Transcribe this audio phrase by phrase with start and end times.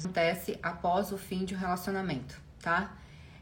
[0.00, 2.96] acontece após o fim de um relacionamento, tá?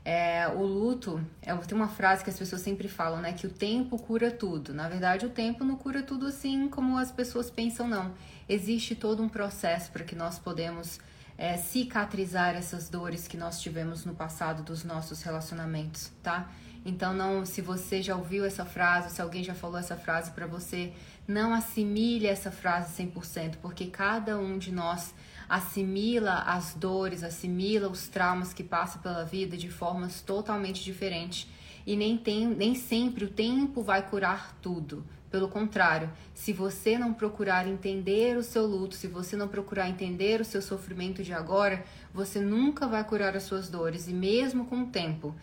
[0.04, 3.32] É, o luto, é, tem uma frase que as pessoas sempre falam, né?
[3.32, 4.72] Que o tempo cura tudo.
[4.72, 8.14] Na verdade, o tempo não cura tudo assim como as pessoas pensam, não.
[8.48, 10.98] Existe todo um processo para que nós podemos
[11.36, 16.50] é, cicatrizar essas dores que nós tivemos no passado dos nossos relacionamentos, tá?
[16.84, 20.46] Então, não, se você já ouviu essa frase, se alguém já falou essa frase para
[20.46, 20.92] você,
[21.26, 25.12] não assimile essa frase 100%, porque cada um de nós
[25.48, 31.48] assimila as dores, assimila os traumas que passa pela vida de formas totalmente diferentes.
[31.86, 35.04] E nem, tem, nem sempre o tempo vai curar tudo.
[35.30, 40.40] Pelo contrário, se você não procurar entender o seu luto, se você não procurar entender
[40.40, 41.84] o seu sofrimento de agora,
[42.14, 45.34] você nunca vai curar as suas dores, e mesmo com o tempo.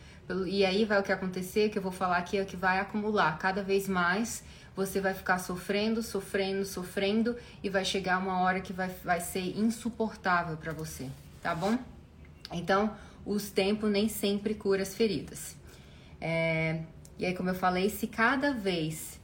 [0.47, 3.37] E aí vai o que acontecer, que eu vou falar aqui, é que vai acumular
[3.37, 4.43] cada vez mais
[4.75, 9.57] você vai ficar sofrendo, sofrendo, sofrendo e vai chegar uma hora que vai, vai ser
[9.57, 11.09] insuportável para você,
[11.41, 11.77] tá bom?
[12.51, 15.55] Então, os tempos nem sempre cura as feridas.
[16.19, 16.81] É,
[17.17, 19.19] e aí, como eu falei, se cada vez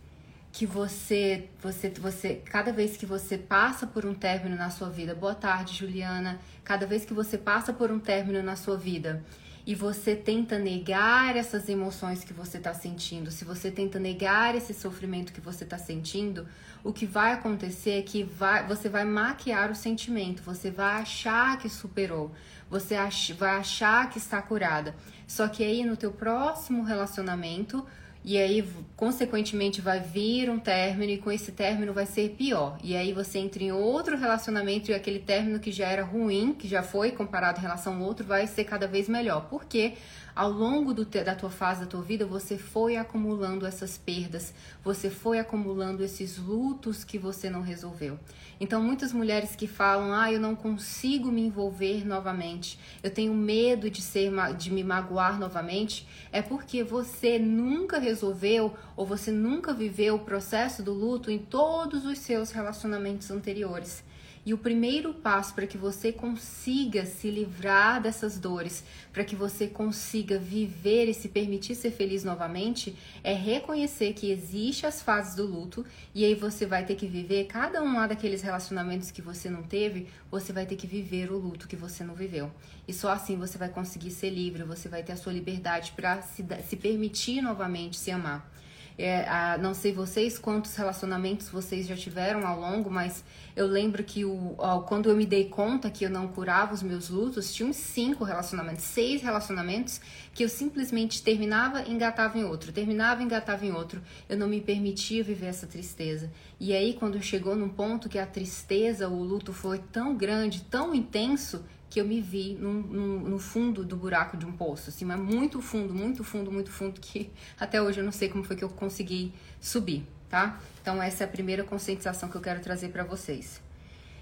[0.51, 5.15] que você, você, você, cada vez que você passa por um término na sua vida,
[5.15, 6.39] boa tarde, Juliana.
[6.63, 9.23] Cada vez que você passa por um término na sua vida
[9.71, 14.73] e você tenta negar essas emoções que você está sentindo, se você tenta negar esse
[14.73, 16.45] sofrimento que você está sentindo,
[16.83, 21.57] o que vai acontecer é que vai, você vai maquiar o sentimento, você vai achar
[21.57, 22.33] que superou,
[22.69, 24.93] você ach, vai achar que está curada.
[25.25, 27.87] Só que aí no teu próximo relacionamento
[28.23, 28.63] e aí,
[28.95, 32.77] consequentemente, vai vir um término e com esse término vai ser pior.
[32.83, 36.67] E aí você entra em outro relacionamento e aquele término que já era ruim, que
[36.67, 39.47] já foi comparado em relação ao outro, vai ser cada vez melhor.
[39.49, 39.93] Por quê?
[40.35, 45.09] Ao longo do, da tua fase da tua vida, você foi acumulando essas perdas, você
[45.09, 48.19] foi acumulando esses lutos que você não resolveu.
[48.59, 52.79] Então, muitas mulheres que falam: "Ah, eu não consigo me envolver novamente.
[53.01, 59.05] Eu tenho medo de ser de me magoar novamente", é porque você nunca resolveu ou
[59.05, 64.03] você nunca viveu o processo do luto em todos os seus relacionamentos anteriores.
[64.43, 69.67] E o primeiro passo para que você consiga se livrar dessas dores, para que você
[69.67, 75.45] consiga viver e se permitir ser feliz novamente, é reconhecer que existe as fases do
[75.45, 75.85] luto
[76.15, 80.07] e aí você vai ter que viver cada um daqueles relacionamentos que você não teve,
[80.31, 82.51] você vai ter que viver o luto que você não viveu.
[82.87, 86.19] E só assim você vai conseguir ser livre, você vai ter a sua liberdade para
[86.23, 88.49] se, se permitir novamente se amar.
[88.97, 93.23] É, a, não sei vocês quantos relacionamentos vocês já tiveram ao longo, mas
[93.55, 96.83] eu lembro que o, ó, quando eu me dei conta que eu não curava os
[96.83, 99.99] meus lutos, tinha uns cinco relacionamentos, seis relacionamentos
[100.33, 104.01] que eu simplesmente terminava engatava em outro, terminava engatava em outro.
[104.29, 106.31] Eu não me permitia viver essa tristeza.
[106.59, 110.93] E aí, quando chegou num ponto que a tristeza, o luto foi tão grande, tão
[110.93, 115.61] intenso, que eu me vi no, fundo do buraco de um poço, assim, mas muito
[115.61, 117.29] fundo, muito fundo, muito fundo, que
[117.59, 120.57] até hoje eu não sei como foi que eu consegui subir, tá?
[120.81, 123.61] Então essa é a primeira conscientização que eu quero trazer para vocês.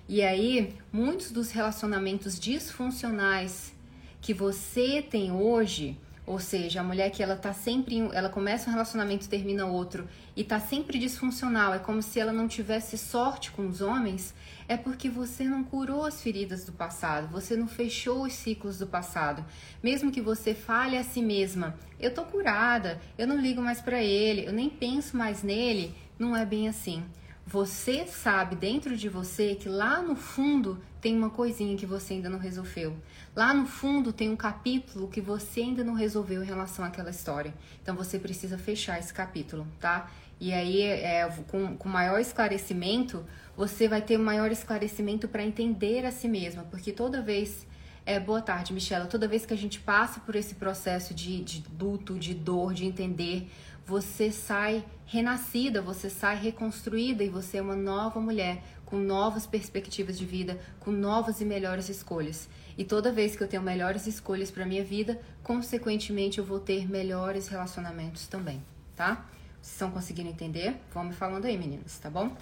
[0.08, 3.72] E aí, muitos dos relacionamentos disfuncionais
[4.20, 5.96] que você tem hoje,
[6.30, 10.44] ou seja, a mulher que ela tá sempre, ela começa um relacionamento, termina outro e
[10.44, 14.36] tá sempre disfuncional, é como se ela não tivesse sorte com os homens,
[14.68, 18.86] é porque você não curou as feridas do passado, você não fechou os ciclos do
[18.86, 19.44] passado.
[19.82, 24.00] Mesmo que você fale a si mesma, eu tô curada, eu não ligo mais para
[24.04, 27.04] ele, eu nem penso mais nele, não é bem assim.
[27.52, 32.30] Você sabe dentro de você que lá no fundo tem uma coisinha que você ainda
[32.30, 32.96] não resolveu.
[33.36, 37.52] Lá no fundo tem um capítulo que você ainda não resolveu em relação àquela história.
[37.82, 40.12] Então você precisa fechar esse capítulo, tá?
[40.40, 43.26] E aí, é, com, com maior esclarecimento,
[43.58, 47.66] você vai ter maior esclarecimento para entender a si mesma, porque toda vez.
[48.06, 49.06] É, boa tarde, Michela.
[49.06, 52.86] Toda vez que a gente passa por esse processo de, de luto, de dor, de
[52.86, 53.48] entender,
[53.90, 60.16] você sai renascida, você sai reconstruída e você é uma nova mulher com novas perspectivas
[60.16, 62.48] de vida, com novas e melhores escolhas.
[62.78, 66.88] E toda vez que eu tenho melhores escolhas para minha vida, consequentemente eu vou ter
[66.88, 68.64] melhores relacionamentos também,
[68.96, 69.26] tá?
[69.60, 70.76] Vocês estão conseguindo entender?
[70.94, 72.38] Vão me falando aí, meninas, tá bom?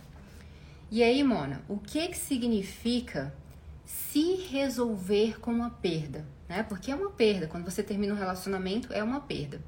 [0.91, 3.33] E aí, Mona, o que que significa
[3.85, 6.61] se resolver com uma perda, né?
[6.63, 9.61] Porque é uma perda, quando você termina um relacionamento, é uma perda.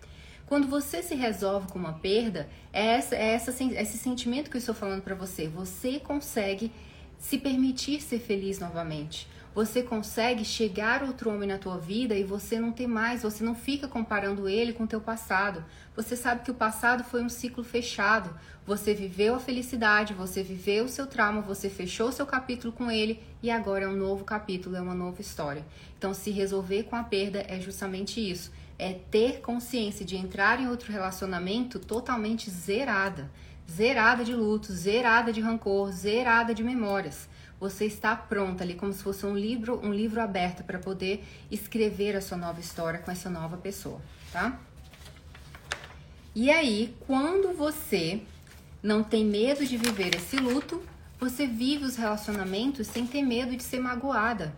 [0.49, 4.59] Quando você se resolve com uma perda, é, essa, é essa, esse sentimento que eu
[4.59, 5.47] estou falando para você.
[5.47, 6.71] Você consegue
[7.19, 9.27] se permitir ser feliz novamente.
[9.53, 13.53] você consegue chegar outro homem na tua vida e você não tem mais, você não
[13.53, 15.63] fica comparando ele com o teu passado.
[15.95, 18.35] Você sabe que o passado foi um ciclo fechado.
[18.65, 22.89] Você viveu a felicidade, você viveu o seu trauma, você fechou o seu capítulo com
[22.89, 25.63] ele e agora é um novo capítulo, é uma nova história.
[25.97, 28.51] Então, se resolver com a perda é justamente isso.
[28.79, 33.29] É ter consciência de entrar em outro relacionamento totalmente zerada.
[33.69, 37.29] Zerada de luto, zerada de rancor, zerada de memórias
[37.59, 42.15] você está pronta ali como se fosse um livro, um livro aberto para poder escrever
[42.15, 44.57] a sua nova história com essa nova pessoa, tá?
[46.33, 48.21] E aí, quando você
[48.81, 50.81] não tem medo de viver esse luto,
[51.19, 54.55] você vive os relacionamentos sem ter medo de ser magoada.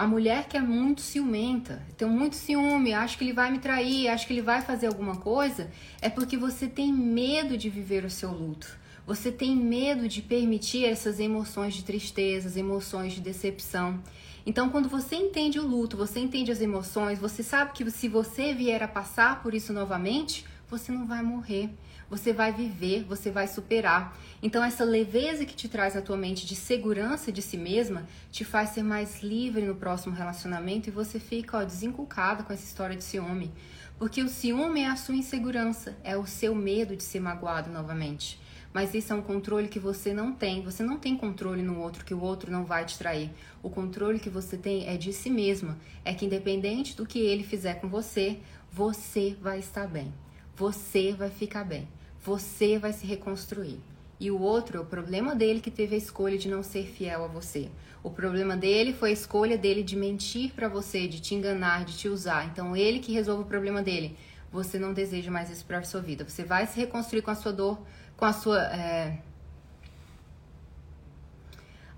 [0.00, 4.08] A mulher que é muito ciumenta, tem muito ciúme, acha que ele vai me trair,
[4.08, 5.70] acha que ele vai fazer alguma coisa,
[6.00, 8.78] é porque você tem medo de viver o seu luto.
[9.06, 14.02] Você tem medo de permitir essas emoções de tristeza, emoções de decepção.
[14.46, 18.54] Então, quando você entende o luto, você entende as emoções, você sabe que se você
[18.54, 21.70] vier a passar por isso novamente, você não vai morrer.
[22.08, 24.16] Você vai viver, você vai superar.
[24.42, 28.44] Então, essa leveza que te traz à tua mente de segurança de si mesma te
[28.44, 32.96] faz ser mais livre no próximo relacionamento e você fica ó, desinculcado com essa história
[32.96, 33.52] de ciúme.
[33.98, 38.40] Porque o ciúme é a sua insegurança, é o seu medo de ser magoado novamente
[38.72, 40.62] mas isso é um controle que você não tem.
[40.62, 43.30] Você não tem controle no outro, que o outro não vai te trair.
[43.62, 45.76] O controle que você tem é de si mesma.
[46.04, 48.38] É que independente do que ele fizer com você,
[48.70, 50.12] você vai estar bem.
[50.60, 51.88] Você vai ficar bem.
[52.22, 53.80] Você vai se reconstruir.
[54.20, 57.24] E o outro, é o problema dele que teve a escolha de não ser fiel
[57.24, 57.70] a você.
[58.02, 61.96] O problema dele foi a escolha dele de mentir para você, de te enganar, de
[61.96, 62.44] te usar.
[62.44, 64.18] Então ele que resolve o problema dele.
[64.52, 66.28] Você não deseja mais isso para sua vida.
[66.28, 67.80] Você vai se reconstruir com a sua dor,
[68.14, 68.60] com a sua.
[68.64, 69.18] É...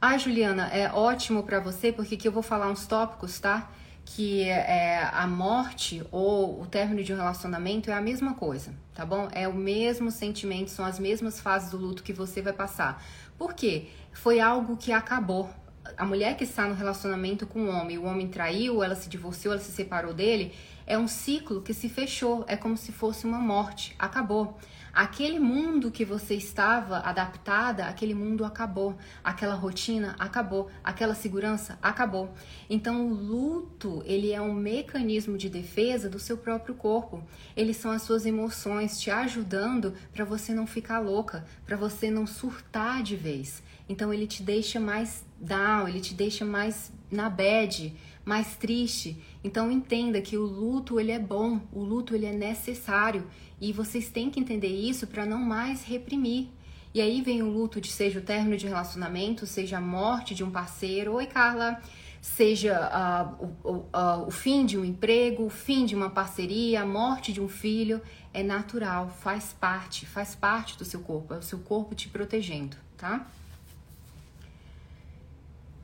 [0.01, 3.73] Ah, Juliana, é ótimo para você porque aqui eu vou falar uns tópicos, tá?
[4.05, 9.07] Que é, a morte ou o término de um relacionamento é a mesma coisa, tá
[9.07, 9.29] bom?
[9.33, 13.03] É o mesmo sentimento, são as mesmas fases do luto que você vai passar.
[13.39, 13.89] Por quê?
[14.13, 15.49] Foi algo que acabou.
[15.97, 19.55] A mulher que está no relacionamento com o homem, o homem traiu, ela se divorciou,
[19.55, 20.53] ela se separou dele,
[20.87, 24.59] é um ciclo que se fechou, é como se fosse uma morte, acabou.
[24.93, 28.95] Aquele mundo que você estava adaptada, aquele mundo acabou,
[29.25, 32.35] aquela rotina acabou, aquela segurança acabou.
[32.69, 37.25] Então o luto, ele é um mecanismo de defesa do seu próprio corpo.
[37.57, 42.27] Eles são as suas emoções te ajudando para você não ficar louca, para você não
[42.27, 43.63] surtar de vez.
[43.89, 49.23] Então ele te deixa mais down, ele te deixa mais na bad, mais triste.
[49.43, 53.27] Então entenda que o luto ele é bom, o luto ele é necessário
[53.61, 56.49] e vocês têm que entender isso para não mais reprimir.
[56.95, 60.45] E aí vem o luto de seja o término de relacionamento, seja a morte de
[60.45, 61.15] um parceiro.
[61.15, 61.81] Oi, Carla.
[62.21, 66.87] Seja uh, o, uh, o fim de um emprego, o fim de uma parceria, a
[66.87, 68.01] morte de um filho.
[68.33, 71.35] É natural, faz parte, faz parte do seu corpo.
[71.35, 73.27] É o seu corpo te protegendo, tá?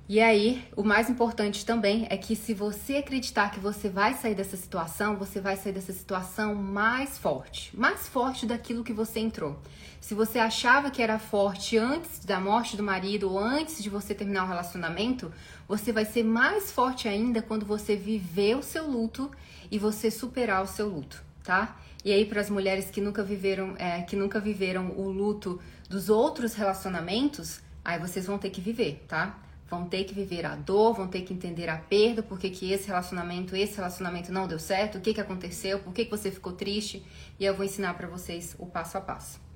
[0.08, 4.34] E aí, o mais importante também é que se você acreditar que você vai sair
[4.34, 9.60] dessa situação, você vai sair dessa situação mais forte, mais forte daquilo que você entrou.
[10.00, 14.14] Se você achava que era forte antes da morte do marido ou antes de você
[14.14, 15.30] terminar o relacionamento,
[15.68, 19.30] você vai ser mais forte ainda quando você viver o seu luto
[19.70, 21.76] e você superar o seu luto, tá?
[22.02, 26.08] E aí para as mulheres que nunca viveram, é, que nunca viveram o luto dos
[26.08, 29.38] outros relacionamentos, aí vocês vão ter que viver, tá?
[29.68, 32.86] Vão ter que viver a dor, vão ter que entender a perda, por que esse
[32.86, 36.52] relacionamento, esse relacionamento não deu certo, o que, que aconteceu, por que, que você ficou
[36.52, 37.04] triste,
[37.38, 39.48] e eu vou ensinar para vocês o passo a passo.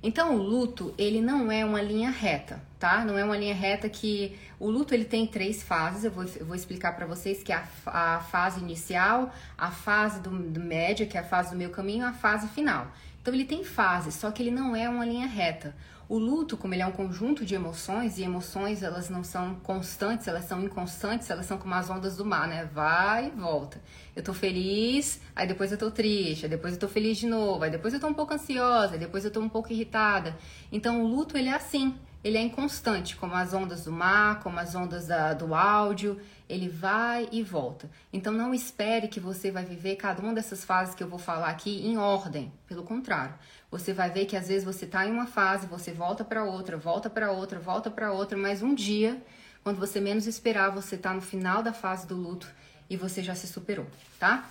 [0.00, 3.04] Então, o luto, ele não é uma linha reta, tá?
[3.04, 4.38] Não é uma linha reta que...
[4.58, 7.56] O luto, ele tem três fases, eu vou, eu vou explicar para vocês, que é
[7.56, 11.70] a, a, fase inicial, a fase do, do médio, que é a fase do meio
[11.70, 12.92] caminho, a fase final.
[13.20, 15.74] Então, ele tem fases, só que ele não é uma linha reta.
[16.08, 20.26] O luto, como ele é um conjunto de emoções, e emoções elas não são constantes,
[20.26, 22.64] elas são inconstantes, elas são como as ondas do mar, né?
[22.64, 23.78] Vai e volta.
[24.16, 27.62] Eu tô feliz, aí depois eu tô triste, aí depois eu tô feliz de novo,
[27.62, 30.34] aí depois eu tô um pouco ansiosa, aí depois eu tô um pouco irritada.
[30.72, 34.58] Então o luto ele é assim, ele é inconstante, como as ondas do mar, como
[34.58, 37.90] as ondas da, do áudio, ele vai e volta.
[38.10, 41.48] Então não espere que você vai viver cada uma dessas fases que eu vou falar
[41.48, 43.34] aqui em ordem, pelo contrário
[43.70, 46.76] você vai ver que às vezes você está em uma fase, você volta para outra,
[46.76, 49.22] volta para outra, volta para outra, mas um dia,
[49.62, 52.48] quando você menos esperar, você está no final da fase do luto
[52.88, 53.86] e você já se superou,
[54.18, 54.48] tá?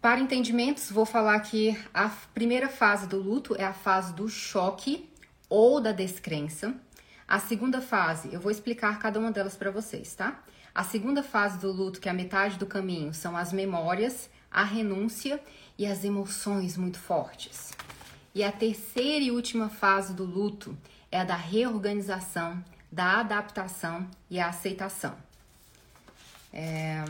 [0.00, 5.08] Para entendimentos, vou falar que a primeira fase do luto é a fase do choque
[5.48, 6.74] ou da descrença.
[7.28, 10.42] A segunda fase, eu vou explicar cada uma delas para vocês, tá?
[10.74, 14.64] A segunda fase do luto, que é a metade do caminho, são as memórias, a
[14.64, 15.40] renúncia
[15.78, 17.70] e as emoções muito fortes.
[18.34, 20.76] E a terceira e última fase do luto
[21.10, 25.16] é a da reorganização, da adaptação e a aceitação.
[26.52, 27.04] É...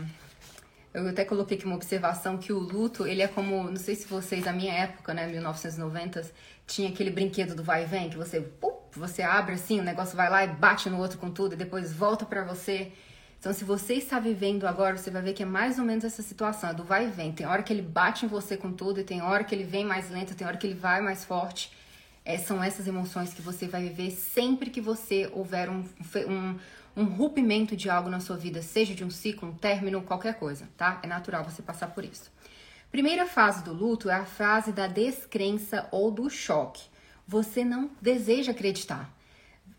[0.93, 4.05] Eu até coloquei aqui uma observação que o luto, ele é como, não sei se
[4.07, 6.29] vocês, na minha época, né, 1990,
[6.67, 10.17] tinha aquele brinquedo do vai e vem, que você, pum, você abre assim, o negócio
[10.17, 12.91] vai lá e bate no outro com tudo, e depois volta para você.
[13.41, 16.21] Então, se você está vivendo agora, você vai ver que é mais ou menos essa
[16.21, 17.31] situação, é do vai e vem.
[17.31, 19.83] Tem hora que ele bate em você com tudo, e tem hora que ele vem
[19.83, 21.75] mais lento, tem hora que ele vai mais forte.
[22.23, 25.83] É, são essas emoções que você vai viver sempre que você houver um,
[26.27, 26.59] um,
[26.95, 30.69] um rompimento de algo na sua vida, seja de um ciclo, um término, qualquer coisa,
[30.77, 30.99] tá?
[31.01, 32.31] É natural você passar por isso.
[32.91, 36.83] Primeira fase do luto é a fase da descrença ou do choque.
[37.27, 39.11] Você não deseja acreditar.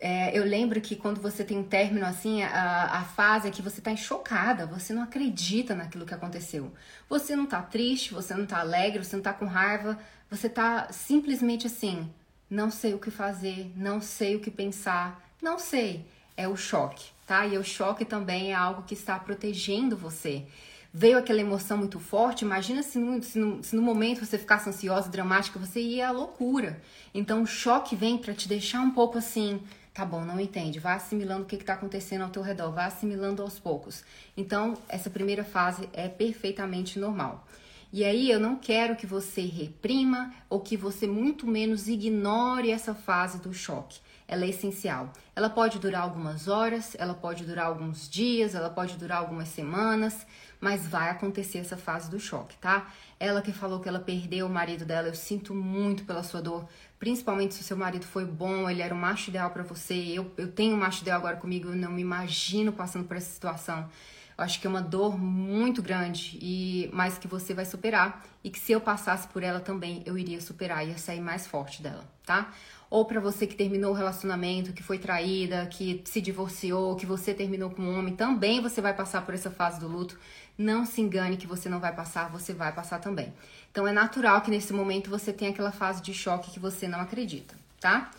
[0.05, 3.61] É, eu lembro que quando você tem um término assim, a, a fase é que
[3.61, 6.73] você tá chocada, você não acredita naquilo que aconteceu.
[7.07, 9.97] Você não tá triste, você não tá alegre, você não tá com raiva,
[10.29, 12.11] você tá simplesmente assim,
[12.49, 16.05] não sei o que fazer, não sei o que pensar, não sei
[16.35, 17.47] é o choque, tá?
[17.47, 20.45] E o choque também é algo que está protegendo você.
[20.93, 24.67] Veio aquela emoção muito forte, imagina se no, se no, se no momento você ficasse
[24.67, 26.81] ansiosa, dramática, você ia à loucura.
[27.13, 29.61] Então o choque vem para te deixar um pouco assim,
[29.93, 33.41] tá bom, não entende, vai assimilando o que está acontecendo ao teu redor, vai assimilando
[33.41, 34.03] aos poucos.
[34.35, 37.45] Então, essa primeira fase é perfeitamente normal.
[37.91, 42.95] E aí eu não quero que você reprima ou que você muito menos ignore essa
[42.95, 45.11] fase do choque ela é essencial.
[45.35, 50.25] Ela pode durar algumas horas, ela pode durar alguns dias, ela pode durar algumas semanas,
[50.59, 52.91] mas vai acontecer essa fase do choque, tá?
[53.19, 56.67] Ela que falou que ela perdeu o marido dela, eu sinto muito pela sua dor,
[57.03, 59.93] principalmente se o seu marido foi bom, ele era um macho ideal para você.
[59.93, 63.29] Eu, eu tenho um macho ideal agora comigo, eu não me imagino passando por essa
[63.29, 63.89] situação.
[64.37, 68.49] Eu acho que é uma dor muito grande e mas que você vai superar e
[68.49, 72.05] que se eu passasse por ela também eu iria superar, ia sair mais forte dela,
[72.25, 72.53] tá?
[72.93, 77.33] ou para você que terminou o relacionamento, que foi traída, que se divorciou, que você
[77.33, 80.15] terminou com um homem, também você vai passar por essa fase do luto.
[80.57, 83.33] Não se engane que você não vai passar, você vai passar também.
[83.71, 86.99] Então é natural que nesse momento você tenha aquela fase de choque que você não
[86.99, 88.11] acredita, tá?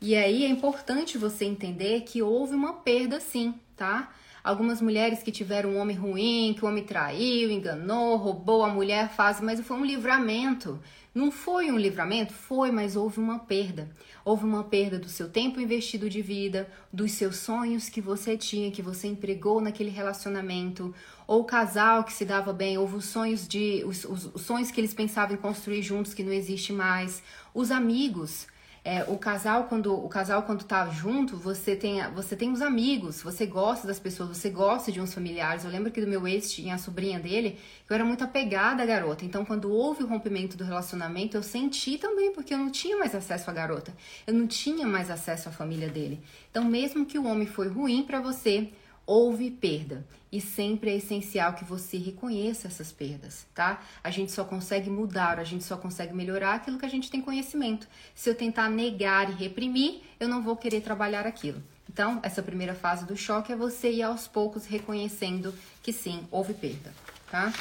[0.00, 4.10] E aí é importante você entender que houve uma perda sim, tá?
[4.44, 9.08] Algumas mulheres que tiveram um homem ruim, que o homem traiu, enganou, roubou a mulher,
[9.10, 10.80] faz, mas foi um livramento.
[11.14, 12.32] Não foi um livramento?
[12.32, 13.88] Foi, mas houve uma perda.
[14.24, 18.70] Houve uma perda do seu tempo investido de vida, dos seus sonhos que você tinha,
[18.70, 20.92] que você empregou naquele relacionamento,
[21.26, 24.70] ou o casal que se dava bem, houve os sonhos de os, os, os sonhos
[24.70, 27.22] que eles pensavam em construir juntos que não existe mais,
[27.54, 28.46] os amigos,
[28.84, 33.22] é, o casal quando o casal quando tá junto, você tem você tem os amigos,
[33.22, 35.64] você gosta das pessoas, você gosta de uns familiares.
[35.64, 38.86] Eu lembro que do meu ex tinha a sobrinha dele, eu era muito apegada à
[38.86, 39.24] garota.
[39.24, 43.14] Então, quando houve o rompimento do relacionamento, eu senti também porque eu não tinha mais
[43.14, 43.94] acesso à garota.
[44.26, 46.20] Eu não tinha mais acesso à família dele.
[46.50, 48.72] Então, mesmo que o homem foi ruim para você,
[49.06, 53.82] houve perda e sempre é essencial que você reconheça essas perdas, tá?
[54.02, 57.20] A gente só consegue mudar, a gente só consegue melhorar aquilo que a gente tem
[57.20, 57.86] conhecimento.
[58.14, 61.62] Se eu tentar negar e reprimir, eu não vou querer trabalhar aquilo.
[61.86, 66.54] Então, essa primeira fase do choque é você ir aos poucos reconhecendo que sim, houve
[66.54, 66.94] perda,
[67.30, 67.52] tá?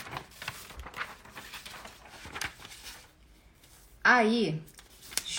[4.02, 4.62] Aí,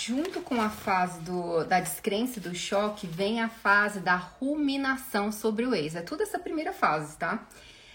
[0.05, 5.31] junto com a fase do, da descrença e do choque, vem a fase da ruminação
[5.31, 5.95] sobre o ex.
[5.95, 7.47] É tudo essa primeira fase, tá?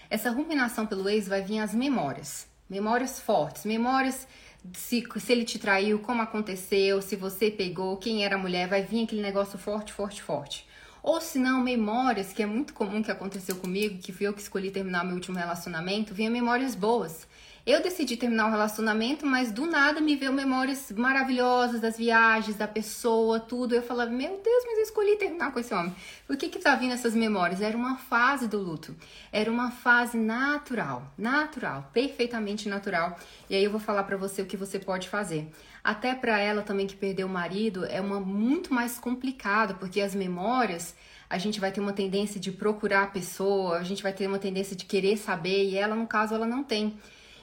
[0.09, 2.47] Essa ruminação pelo ex vai vir as memórias.
[2.67, 4.27] Memórias fortes, memórias
[4.73, 8.81] se, se ele te traiu, como aconteceu, se você pegou, quem era a mulher, vai
[8.81, 10.67] vir aquele negócio forte, forte, forte.
[11.01, 14.41] Ou se não, memórias, que é muito comum que aconteceu comigo, que fui eu que
[14.41, 17.27] escolhi terminar meu último relacionamento, vinha memórias boas.
[17.69, 22.67] Eu decidi terminar o relacionamento, mas do nada me veio memórias maravilhosas das viagens, da
[22.67, 23.75] pessoa, tudo.
[23.75, 25.95] Eu falava, meu Deus, mas eu escolhi terminar com esse homem.
[26.25, 27.61] Por que que tá vindo essas memórias?
[27.61, 28.95] Era uma fase do luto.
[29.31, 33.19] Era uma fase natural, natural, perfeitamente natural.
[33.47, 35.47] E aí eu vou falar para você o que você pode fazer.
[35.83, 40.15] Até para ela também que perdeu o marido, é uma muito mais complicado, porque as
[40.15, 40.95] memórias
[41.29, 44.39] a gente vai ter uma tendência de procurar a pessoa, a gente vai ter uma
[44.39, 46.97] tendência de querer saber, e ela, no caso, ela não tem.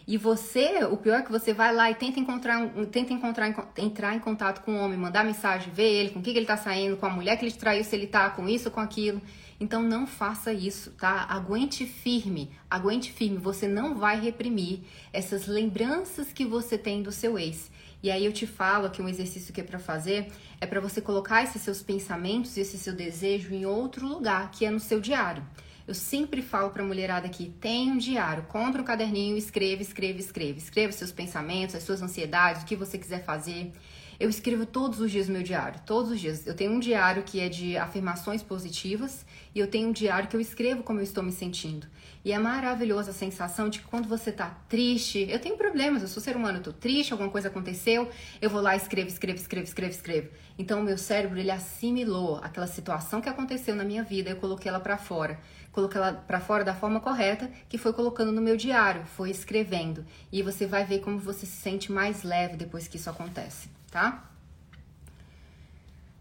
[0.07, 4.15] E você, o pior é que você vai lá e tenta encontrar, tenta encontrar, entrar
[4.15, 6.57] em contato com o homem, mandar mensagem, ver ele, com o que, que ele tá
[6.57, 9.21] saindo, com a mulher que ele traiu, se ele tá com isso com aquilo.
[9.59, 11.27] Então não faça isso, tá?
[11.29, 13.39] Aguente firme, aguente firme.
[13.39, 14.81] Você não vai reprimir
[15.13, 17.69] essas lembranças que você tem do seu ex.
[18.01, 20.29] E aí eu te falo que um exercício que é para fazer
[20.61, 24.65] é para você colocar esses seus pensamentos e esse seu desejo em outro lugar, que
[24.65, 25.43] é no seu diário.
[25.87, 30.19] Eu sempre falo para a mulherada aqui: tem um diário, compra um caderninho, escreva, escreva,
[30.19, 30.59] escreva.
[30.59, 33.73] Escreva seus pensamentos, as suas ansiedades, o que você quiser fazer.
[34.19, 36.47] Eu escrevo todos os dias no meu diário, todos os dias.
[36.47, 39.25] Eu tenho um diário que é de afirmações positivas
[39.55, 41.87] e eu tenho um diário que eu escrevo como eu estou me sentindo.
[42.27, 46.09] E é maravilhosa a sensação de que quando você tá triste, eu tenho problemas, eu
[46.09, 48.11] sou ser humano, eu tô triste, alguma coisa aconteceu,
[48.43, 50.29] eu vou lá e escrevo, escrevo, escrevo, escrevo, escrevo.
[50.59, 54.69] Então o meu cérebro ele assimilou aquela situação que aconteceu na minha vida, eu coloquei
[54.69, 55.39] ela para fora.
[55.71, 60.05] Coloquei ela para fora da forma correta, que foi colocando no meu diário, foi escrevendo.
[60.33, 64.25] E você vai ver como você se sente mais leve depois que isso acontece tá?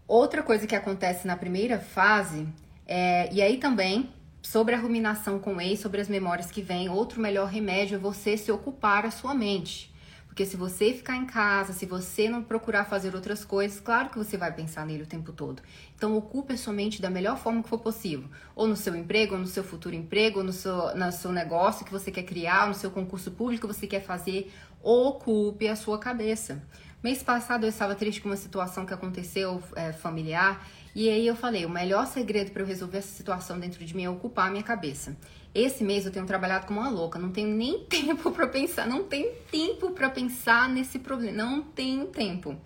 [0.06, 2.48] Outra coisa que acontece na primeira fase
[2.86, 4.08] é, e aí também
[4.46, 8.36] sobre a ruminação com ex, sobre as memórias que vêm, outro melhor remédio é você
[8.36, 9.92] se ocupar a sua mente.
[10.28, 14.18] Porque se você ficar em casa, se você não procurar fazer outras coisas, claro que
[14.18, 15.60] você vai pensar nele o tempo todo.
[15.96, 18.28] Então ocupe a sua mente da melhor forma que for possível.
[18.54, 21.84] Ou no seu emprego, ou no seu futuro emprego, ou no seu, no seu negócio
[21.84, 24.52] que você quer criar, ou no seu concurso público que você quer fazer.
[24.80, 26.62] Ocupe a sua cabeça.
[27.02, 30.66] Mês passado eu estava triste com uma situação que aconteceu é, familiar
[30.98, 34.04] e aí eu falei, o melhor segredo para eu resolver essa situação dentro de mim
[34.04, 35.14] é ocupar a minha cabeça.
[35.54, 39.04] Esse mês eu tenho trabalhado como uma louca, não tenho nem tempo para pensar, não
[39.04, 42.56] tenho tempo para pensar nesse problema, não tenho tempo.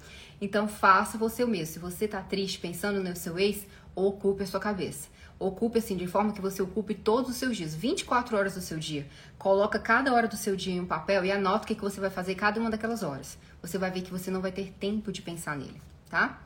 [0.41, 1.75] Então faça você o mesmo.
[1.75, 5.09] Se você tá triste pensando no seu ex, ocupe a sua cabeça.
[5.37, 8.79] Ocupe assim, de forma que você ocupe todos os seus dias, 24 horas do seu
[8.79, 9.09] dia.
[9.39, 11.99] Coloca cada hora do seu dia em um papel e anota o que, que você
[11.99, 13.37] vai fazer cada uma daquelas horas.
[13.61, 16.41] Você vai ver que você não vai ter tempo de pensar nele, tá?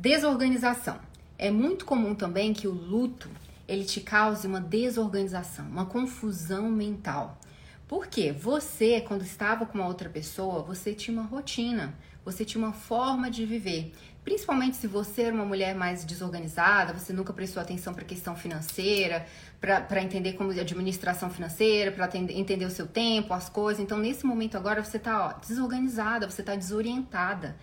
[0.00, 0.98] Desorganização.
[1.36, 3.28] É muito comum também que o luto
[3.68, 7.38] ele te cause uma desorganização, uma confusão mental.
[7.86, 8.32] Por quê?
[8.32, 13.30] Você, quando estava com uma outra pessoa, você tinha uma rotina, você tinha uma forma
[13.30, 13.92] de viver.
[14.24, 18.34] Principalmente se você era uma mulher mais desorganizada, você nunca prestou atenção para a questão
[18.34, 19.26] financeira,
[19.60, 23.82] para entender como administração financeira, para entender o seu tempo, as coisas.
[23.82, 27.54] Então, nesse momento agora, você está desorganizada, você está desorientada.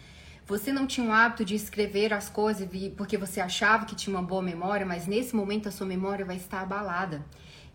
[0.47, 4.25] Você não tinha o hábito de escrever as coisas porque você achava que tinha uma
[4.25, 7.21] boa memória, mas nesse momento a sua memória vai estar abalada.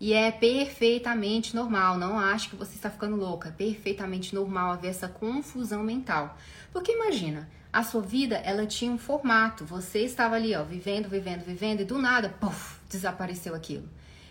[0.01, 3.51] E é perfeitamente normal, não acho que você está ficando louca.
[3.51, 6.35] É perfeitamente normal haver essa confusão mental.
[6.73, 9.67] Porque imagina, a sua vida ela tinha um formato.
[9.67, 13.87] Você estava ali, ó, vivendo, vivendo, vivendo e do nada, puf, desapareceu aquilo.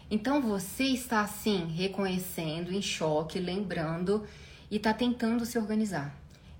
[0.10, 4.25] Então você está assim reconhecendo, em choque, lembrando
[4.69, 6.12] e está tentando se organizar.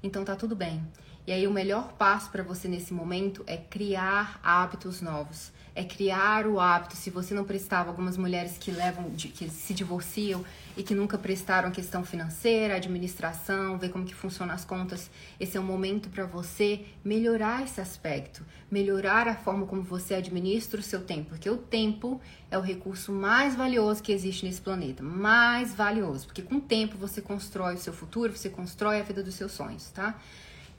[0.04, 0.82] Então tá tudo bem.
[1.26, 6.46] E aí o melhor passo para você nesse momento é criar hábitos novos é criar
[6.48, 6.96] o hábito.
[6.96, 10.44] Se você não prestava, algumas mulheres que levam, que se divorciam
[10.76, 15.58] e que nunca prestaram a questão financeira, administração, ver como que funcionam as contas, esse
[15.58, 20.84] é um momento para você melhorar esse aspecto, melhorar a forma como você administra o
[20.84, 25.74] seu tempo, porque o tempo é o recurso mais valioso que existe nesse planeta, mais
[25.74, 29.36] valioso, porque com o tempo você constrói o seu futuro, você constrói a vida dos
[29.36, 30.20] seus sonhos, tá?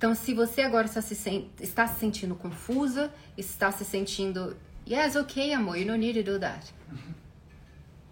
[0.02, 5.52] Então, se você agora está se, está se sentindo confusa, está se sentindo Yes, ok,
[5.52, 6.74] amor, you don't need to do that.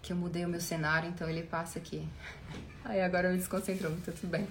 [0.01, 2.07] Que eu mudei o meu cenário, então ele passa aqui.
[2.85, 4.47] Aí agora me desconcentrou, tá tudo bem.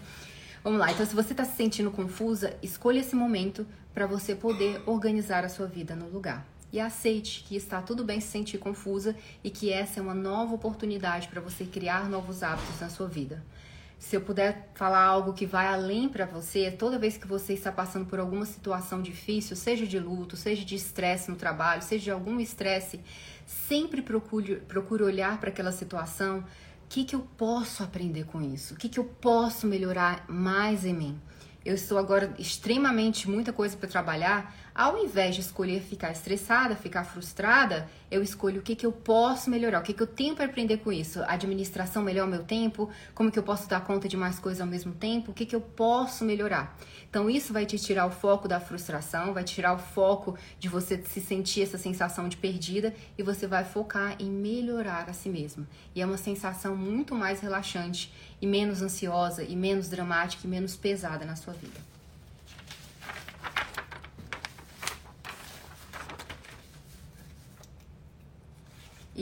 [0.62, 4.82] Vamos lá, então se você está se sentindo confusa, escolha esse momento para você poder
[4.84, 6.46] organizar a sua vida no lugar.
[6.70, 10.54] E aceite que está tudo bem se sentir confusa e que essa é uma nova
[10.54, 13.42] oportunidade para você criar novos hábitos na sua vida.
[14.00, 17.70] Se eu puder falar algo que vai além para você, toda vez que você está
[17.70, 22.10] passando por alguma situação difícil, seja de luto, seja de estresse no trabalho, seja de
[22.10, 22.98] algum estresse,
[23.44, 26.38] sempre procure, procure olhar para aquela situação.
[26.38, 26.44] O
[26.88, 28.72] que, que eu posso aprender com isso?
[28.72, 31.20] O que, que eu posso melhorar mais em mim?
[31.62, 34.56] Eu estou agora extremamente muita coisa para trabalhar.
[34.80, 39.50] Ao invés de escolher ficar estressada, ficar frustrada, eu escolho o que, que eu posso
[39.50, 41.22] melhorar, o que, que eu tenho para aprender com isso.
[41.24, 44.66] administração melhor o meu tempo, como que eu posso dar conta de mais coisas ao
[44.66, 46.78] mesmo tempo, o que, que eu posso melhorar.
[47.10, 50.96] Então isso vai te tirar o foco da frustração, vai tirar o foco de você
[51.04, 55.68] se sentir essa sensação de perdida e você vai focar em melhorar a si mesma.
[55.94, 60.74] E é uma sensação muito mais relaxante e menos ansiosa e menos dramática e menos
[60.74, 61.99] pesada na sua vida.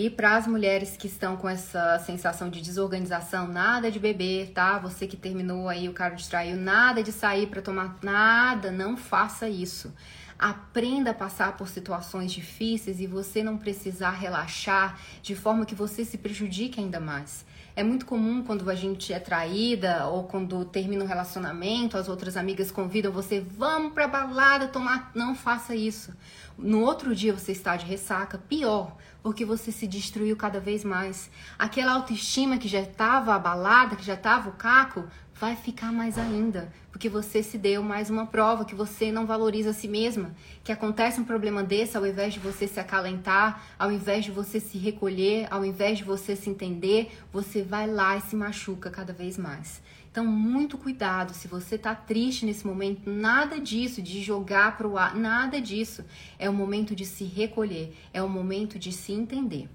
[0.01, 4.79] E para as mulheres que estão com essa sensação de desorganização, nada de beber, tá?
[4.79, 9.49] Você que terminou aí, o cara distraiu, nada de sair para tomar nada, não faça
[9.49, 9.93] isso.
[10.39, 16.05] Aprenda a passar por situações difíceis e você não precisar relaxar de forma que você
[16.05, 17.45] se prejudique ainda mais.
[17.75, 22.37] É muito comum quando a gente é traída ou quando termina um relacionamento, as outras
[22.37, 25.11] amigas convidam você, vamos pra balada tomar.
[25.13, 26.13] Não faça isso.
[26.61, 31.31] No outro dia você está de ressaca, pior, porque você se destruiu cada vez mais.
[31.57, 35.05] Aquela autoestima que já estava abalada, que já estava o caco,
[35.39, 39.71] vai ficar mais ainda, porque você se deu mais uma prova que você não valoriza
[39.71, 43.93] a si mesma, que acontece um problema desse ao invés de você se acalentar, ao
[43.93, 48.21] invés de você se recolher, ao invés de você se entender, você vai lá e
[48.23, 49.81] se machuca cada vez mais.
[50.11, 54.97] Então, muito cuidado, se você está triste nesse momento, nada disso de jogar para o
[54.97, 56.05] ar, nada disso.
[56.39, 59.69] É o momento de se recolher, é o momento de se entender.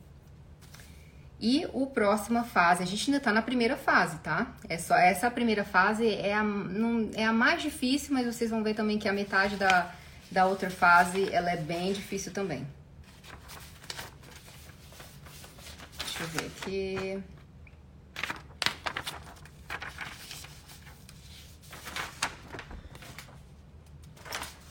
[1.40, 4.56] E o próxima fase, a gente ainda tá na primeira fase, tá?
[4.70, 8.64] É só essa primeira fase é a, não, é a mais difícil, mas vocês vão
[8.64, 9.94] ver também que a metade da,
[10.32, 12.66] da outra fase ela é bem difícil também.
[16.00, 17.24] Deixa eu ver aqui.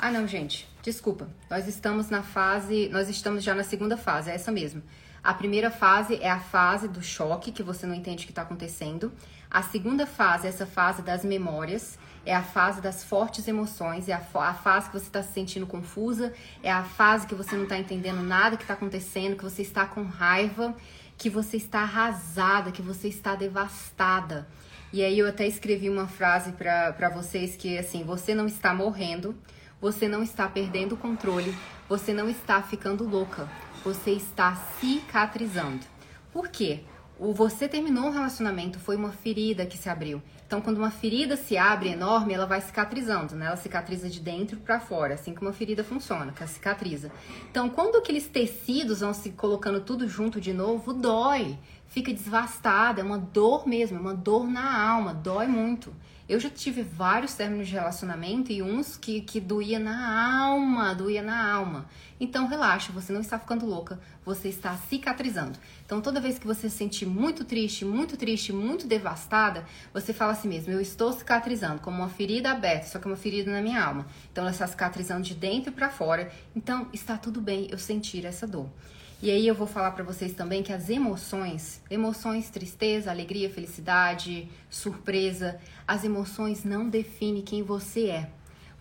[0.05, 1.29] Ah, não, gente, desculpa.
[1.49, 4.83] Nós estamos na fase, nós estamos já na segunda fase, é essa mesmo.
[5.23, 8.43] A primeira fase é a fase do choque, que você não entende o que está
[8.43, 9.12] acontecendo.
[9.49, 14.12] A segunda fase é essa fase das memórias, é a fase das fortes emoções, é
[14.12, 16.33] a, a fase que você está se sentindo confusa,
[16.65, 19.87] é a fase que você não está entendendo nada que está acontecendo, que você está
[19.87, 20.75] com raiva,
[21.17, 24.49] que você está arrasada, que você está devastada.
[24.93, 29.38] E aí eu até escrevi uma frase para vocês que assim, você não está morrendo,
[29.83, 31.55] você não está perdendo o controle,
[31.87, 33.47] você não está ficando louca
[33.85, 35.85] você está cicatrizando.
[36.33, 36.81] Por quê?
[37.18, 40.23] O você terminou um relacionamento, foi uma ferida que se abriu.
[40.47, 43.47] Então, quando uma ferida se abre enorme, ela vai cicatrizando, né?
[43.47, 47.12] Ela cicatriza de dentro para fora, assim que uma ferida funciona, que ela cicatriza.
[47.51, 53.05] Então, quando aqueles tecidos vão se colocando tudo junto de novo, dói, fica desvastada, é
[53.05, 55.95] uma dor mesmo, é uma dor na alma, dói muito.
[56.33, 61.21] Eu já tive vários términos de relacionamento e uns que, que doía na alma, doía
[61.21, 61.85] na alma.
[62.18, 65.59] Então relaxa, você não está ficando louca, você está cicatrizando.
[65.85, 70.33] Então toda vez que você se sentir muito triste, muito triste, muito devastada, você fala
[70.33, 73.85] assim mesmo, eu estou cicatrizando, como uma ferida aberta, só que uma ferida na minha
[73.85, 74.07] alma.
[74.33, 76.33] Então ela está cicatrizando de dentro para fora.
[76.57, 78.71] Então está tudo bem eu sentir essa dor.
[79.23, 84.51] E aí eu vou falar para vocês também que as emoções, emoções, tristeza, alegria, felicidade,
[84.69, 88.31] surpresa, as emoções não definem quem você é.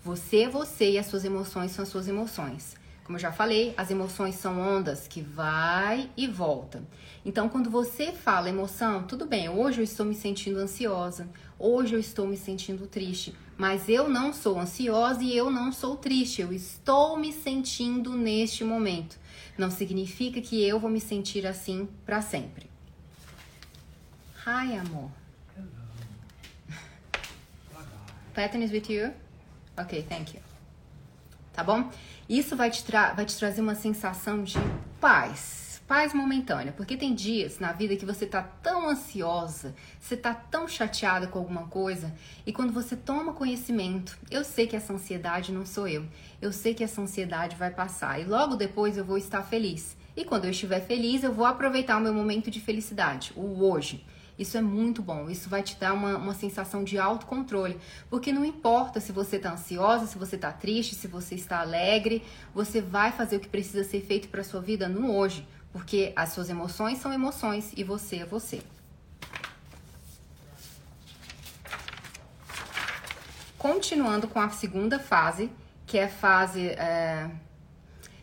[0.03, 2.75] Você é você e as suas emoções são as suas emoções.
[3.03, 6.81] Como eu já falei, as emoções são ondas que vai e volta.
[7.23, 11.99] Então, quando você fala emoção, tudo bem, hoje eu estou me sentindo ansiosa, hoje eu
[11.99, 16.51] estou me sentindo triste, mas eu não sou ansiosa e eu não sou triste, eu
[16.51, 19.20] estou me sentindo neste momento
[19.61, 22.67] não significa que eu vou me sentir assim para sempre.
[24.43, 25.11] Hi, amor.
[25.55, 25.69] Hello.
[28.33, 29.13] Pattern is with you?
[29.77, 30.41] Ok, thank you.
[31.53, 31.91] Tá bom?
[32.27, 32.83] Isso vai te,
[33.15, 34.57] vai te trazer uma sensação de
[34.99, 40.33] paz paz momentânea, porque tem dias na vida que você tá tão ansiosa, você tá
[40.33, 42.13] tão chateada com alguma coisa,
[42.45, 46.05] e quando você toma conhecimento, eu sei que essa ansiedade não sou eu,
[46.41, 49.97] eu sei que essa ansiedade vai passar e logo depois eu vou estar feliz.
[50.15, 54.05] E quando eu estiver feliz, eu vou aproveitar o meu momento de felicidade, o hoje.
[54.39, 57.77] Isso é muito bom, isso vai te dar uma, uma sensação de autocontrole,
[58.09, 62.23] porque não importa se você está ansiosa, se você está triste, se você está alegre,
[62.55, 66.29] você vai fazer o que precisa ser feito para sua vida no hoje, porque as
[66.29, 68.61] suas emoções são emoções e você é você.
[73.57, 75.49] Continuando com a segunda fase,
[75.85, 76.69] que é a fase.
[76.69, 77.29] É...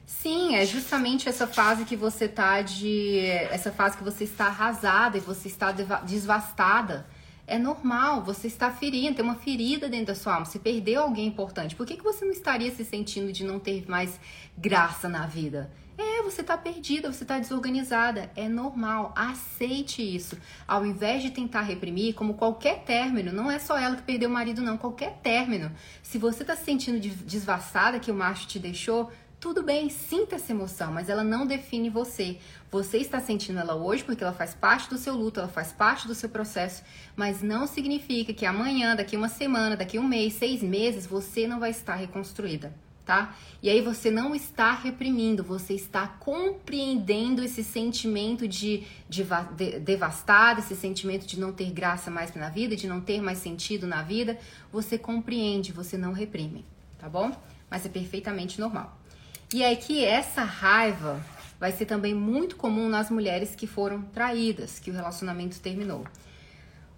[0.05, 3.21] Sim, é justamente essa fase que você tá de.
[3.51, 7.07] Essa fase que você está arrasada e você está desvastada.
[7.47, 11.27] É normal, você está ferindo, tem uma ferida dentro da sua alma, você perdeu alguém
[11.27, 11.75] importante.
[11.75, 14.21] Por que, que você não estaria se sentindo de não ter mais
[14.59, 15.71] graça na vida?
[16.01, 18.31] É, você tá perdida, você tá desorganizada.
[18.37, 20.39] É normal, aceite isso.
[20.67, 24.33] Ao invés de tentar reprimir, como qualquer término, não é só ela que perdeu o
[24.33, 25.73] marido, não, qualquer término.
[26.01, 30.53] Se você tá se sentindo desvassada que o macho te deixou, tudo bem, sinta essa
[30.53, 32.39] emoção, mas ela não define você.
[32.71, 36.07] Você está sentindo ela hoje porque ela faz parte do seu luto, ela faz parte
[36.07, 36.85] do seu processo,
[37.17, 41.59] mas não significa que amanhã, daqui uma semana, daqui um mês, seis meses, você não
[41.59, 42.73] vai estar reconstruída
[43.09, 43.35] tá?
[43.61, 50.61] E aí você não está reprimindo, você está compreendendo esse sentimento de, de, de devastado,
[50.61, 54.03] esse sentimento de não ter graça mais na vida, de não ter mais sentido na
[54.03, 54.39] vida.
[54.71, 56.65] Você compreende, você não reprime,
[56.99, 57.33] tá bom?
[57.71, 58.99] mas é perfeitamente normal.
[59.53, 61.25] E é que essa raiva
[61.59, 66.05] vai ser também muito comum nas mulheres que foram traídas, que o relacionamento terminou.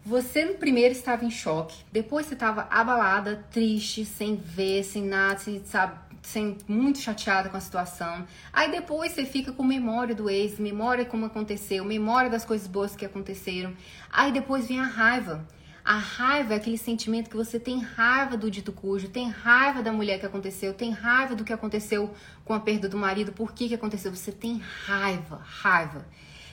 [0.04, 5.62] Você primeiro estava em choque, depois você estava abalada, triste, sem ver, sem nada, sem,
[5.62, 8.26] sabe, sem, muito chateada com a situação.
[8.50, 12.96] Aí depois você fica com memória do ex, memória como aconteceu, memória das coisas boas
[12.96, 13.74] que aconteceram.
[14.10, 15.46] Aí depois vem a raiva.
[15.84, 19.92] A raiva é aquele sentimento que você tem raiva do dito cujo, tem raiva da
[19.92, 23.68] mulher que aconteceu, tem raiva do que aconteceu com a perda do marido, por que,
[23.68, 24.14] que aconteceu?
[24.14, 26.06] Você tem raiva, raiva.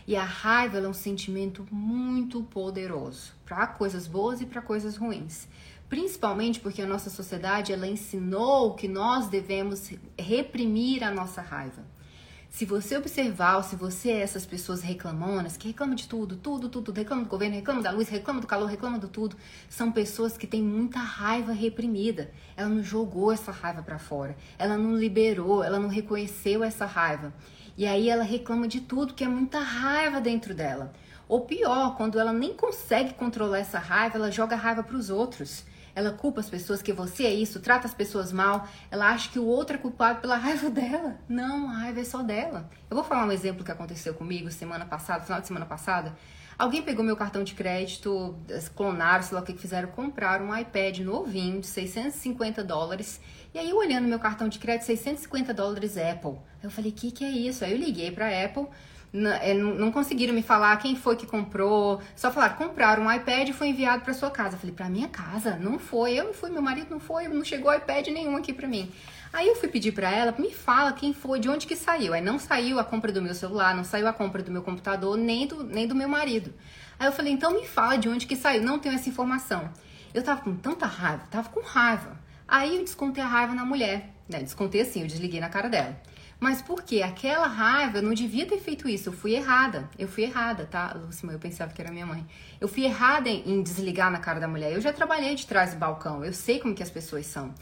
[0.07, 5.49] E a raiva é um sentimento muito poderoso para coisas boas e para coisas ruins.
[5.89, 11.83] Principalmente porque a nossa sociedade ela ensinou que nós devemos reprimir a nossa raiva.
[12.49, 16.93] Se você observar, se você é essas pessoas reclamonas, que reclamam de tudo, tudo, tudo,
[16.93, 19.35] reclamam do governo, reclamam da luz, reclamam do calor, reclamam do tudo,
[19.69, 22.31] são pessoas que têm muita raiva reprimida.
[22.55, 27.33] Ela não jogou essa raiva para fora, ela não liberou, ela não reconheceu essa raiva.
[27.77, 30.91] E aí ela reclama de tudo, que é muita raiva dentro dela.
[31.29, 35.63] Ou pior, quando ela nem consegue controlar essa raiva, ela joga raiva para os outros.
[35.93, 38.67] Ela culpa as pessoas que você é isso, trata as pessoas mal.
[38.89, 41.17] Ela acha que o outro é culpado pela raiva dela.
[41.29, 42.69] Não, a raiva é só dela.
[42.89, 46.15] Eu vou falar um exemplo que aconteceu comigo semana passada, final de semana passada.
[46.57, 48.35] Alguém pegou meu cartão de crédito,
[48.75, 53.21] clonaram, sei lá o que fizeram, compraram um iPad novinho de 650 dólares.
[53.57, 56.35] E aí, olhando meu cartão de crédito, 650 dólares Apple.
[56.61, 57.65] Eu falei, o que, que é isso?
[57.65, 58.67] Aí eu liguei pra Apple,
[59.41, 63.53] é, não conseguiram me falar quem foi que comprou, só falaram, compraram um iPad e
[63.53, 64.53] foi enviado para sua casa.
[64.53, 65.55] Eu falei, para minha casa?
[65.55, 68.67] Não foi, eu não fui, meu marido não foi, não chegou iPad nenhum aqui para
[68.67, 68.91] mim.
[69.33, 72.13] Aí eu fui pedir para ela, me fala quem foi, de onde que saiu.
[72.13, 75.17] Aí não saiu a compra do meu celular, não saiu a compra do meu computador,
[75.17, 76.53] nem do, nem do meu marido.
[76.99, 79.67] Aí eu falei, então me fala de onde que saiu, não tenho essa informação.
[80.13, 82.26] Eu tava com tanta raiva, tava com raiva.
[82.47, 84.39] Aí eu descontei a raiva na mulher, né?
[84.39, 85.99] Descontei assim, eu desliguei na cara dela.
[86.39, 87.01] Mas por quê?
[87.01, 89.10] Aquela raiva, eu não devia ter feito isso.
[89.10, 89.89] Eu fui errada.
[89.97, 91.27] Eu fui errada, tá, Lúcia?
[91.27, 92.25] Eu pensava que era minha mãe.
[92.62, 94.71] Eu fui errada em, em, desligar na cara da mulher.
[94.71, 96.23] Eu já trabalhei de trás do balcão.
[96.23, 97.53] Eu sei como que as pessoas são.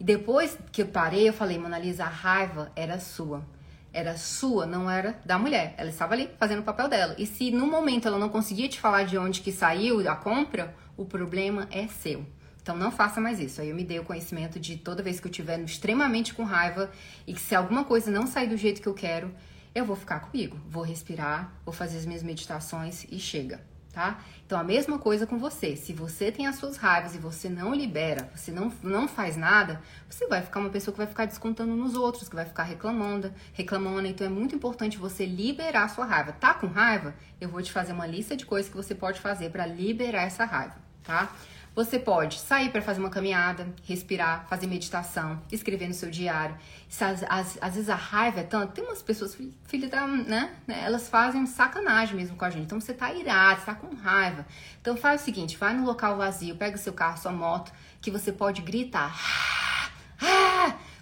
[0.00, 3.44] E depois que eu parei, eu falei, Mona Lisa, a raiva era sua.
[3.92, 5.74] Era sua, não era da mulher.
[5.76, 7.14] Ela estava ali fazendo o papel dela.
[7.18, 10.74] E se no momento ela não conseguia te falar de onde que saiu a compra,
[10.96, 12.26] o problema é seu.
[12.62, 13.60] Então não faça mais isso.
[13.60, 16.90] Aí eu me dei o conhecimento de toda vez que eu estiver extremamente com raiva
[17.26, 19.34] e que se alguma coisa não sair do jeito que eu quero,
[19.74, 24.20] eu vou ficar comigo, vou respirar, vou fazer as minhas meditações e chega, tá?
[24.44, 25.74] Então a mesma coisa com você.
[25.76, 29.80] Se você tem as suas raivas e você não libera, você não, não faz nada,
[30.08, 33.32] você vai ficar uma pessoa que vai ficar descontando nos outros, que vai ficar reclamando,
[33.54, 34.06] reclamando.
[34.06, 36.32] Então é muito importante você liberar a sua raiva.
[36.32, 37.14] Tá com raiva?
[37.40, 40.44] Eu vou te fazer uma lista de coisas que você pode fazer para liberar essa
[40.44, 41.32] raiva, tá?
[41.74, 46.54] Você pode sair para fazer uma caminhada, respirar, fazer meditação, escrever no seu diário.
[47.00, 48.74] Às, às, às, vezes a raiva é tanto.
[48.74, 50.82] Tem umas pessoas, filha da, né, né?
[50.84, 52.64] Elas fazem sacanagem mesmo com a gente.
[52.64, 54.46] Então você tá irado, você tá com raiva.
[54.82, 58.10] Então faz o seguinte: vai no local vazio, pega o seu carro, sua moto, que
[58.10, 59.16] você pode gritar.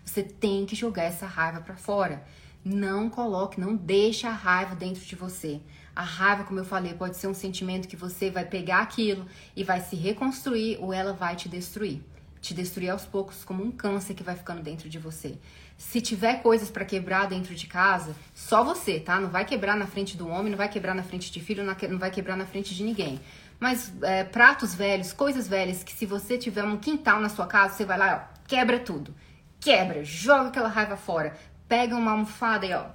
[0.05, 2.25] Você tem que jogar essa raiva para fora.
[2.65, 5.61] Não coloque, não deixe a raiva dentro de você.
[5.95, 9.27] A raiva, como eu falei, pode ser um sentimento que você vai pegar aquilo
[9.57, 12.01] e vai se reconstruir ou ela vai te destruir.
[12.41, 15.39] Te destruir aos poucos, como um câncer que vai ficando dentro de você.
[15.77, 19.21] Se tiver coisas para quebrar dentro de casa, só você, tá?
[19.21, 21.99] Não vai quebrar na frente do homem, não vai quebrar na frente de filho, não
[21.99, 23.21] vai quebrar na frente de ninguém.
[23.59, 27.75] Mas é, pratos velhos, coisas velhas, que se você tiver um quintal na sua casa,
[27.75, 29.15] você vai lá, ó, quebra tudo.
[29.59, 31.37] Quebra, joga aquela raiva fora.
[31.69, 32.87] Pega uma almofada e ó,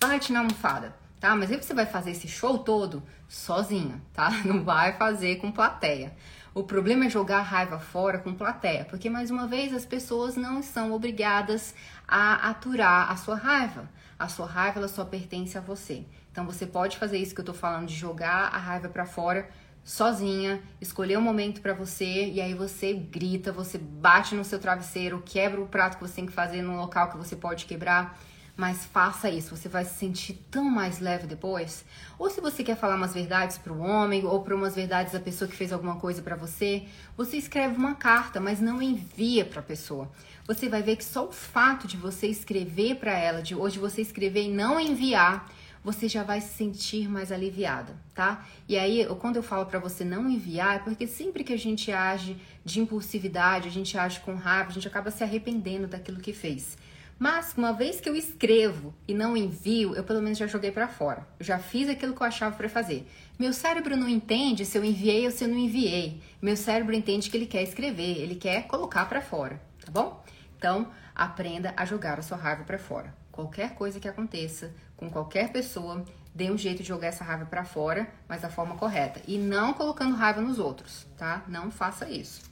[0.00, 1.36] bate na almofada tá?
[1.36, 4.28] Mas aí você vai fazer esse show todo sozinha, tá?
[4.44, 6.12] Não vai fazer com plateia.
[6.52, 10.36] O problema é jogar a raiva fora com plateia, porque mais uma vez as pessoas
[10.36, 11.74] não são obrigadas
[12.06, 13.88] a aturar a sua raiva.
[14.18, 16.04] A sua raiva ela só pertence a você.
[16.30, 19.48] Então você pode fazer isso que eu tô falando de jogar a raiva para fora
[19.82, 25.22] sozinha, escolher um momento para você e aí você grita, você bate no seu travesseiro,
[25.24, 28.18] quebra o prato que você tem que fazer no local que você pode quebrar
[28.56, 31.84] mas faça isso, você vai se sentir tão mais leve depois.
[32.18, 35.20] Ou se você quer falar umas verdades para o homem ou para umas verdades da
[35.20, 36.84] pessoa que fez alguma coisa para você,
[37.16, 40.10] você escreve uma carta, mas não envia para a pessoa.
[40.46, 44.02] Você vai ver que só o fato de você escrever para ela, de hoje você
[44.02, 45.48] escrever e não enviar,
[45.82, 48.46] você já vai se sentir mais aliviada, tá?
[48.68, 51.90] E aí, quando eu falo para você não enviar, é porque sempre que a gente
[51.90, 56.32] age de impulsividade, a gente age com raiva, a gente acaba se arrependendo daquilo que
[56.32, 56.76] fez.
[57.22, 60.88] Mas uma vez que eu escrevo e não envio, eu pelo menos já joguei para
[60.88, 61.24] fora.
[61.38, 63.08] Eu já fiz aquilo que eu achava para fazer.
[63.38, 66.20] Meu cérebro não entende se eu enviei ou se eu não enviei.
[66.42, 70.20] Meu cérebro entende que ele quer escrever, ele quer colocar para fora, tá bom?
[70.58, 73.14] Então, aprenda a jogar a sua raiva para fora.
[73.30, 76.04] Qualquer coisa que aconteça com qualquer pessoa,
[76.34, 79.20] dê um jeito de jogar essa raiva para fora, mas da forma correta.
[79.28, 81.44] E não colocando raiva nos outros, tá?
[81.46, 82.42] Não faça isso.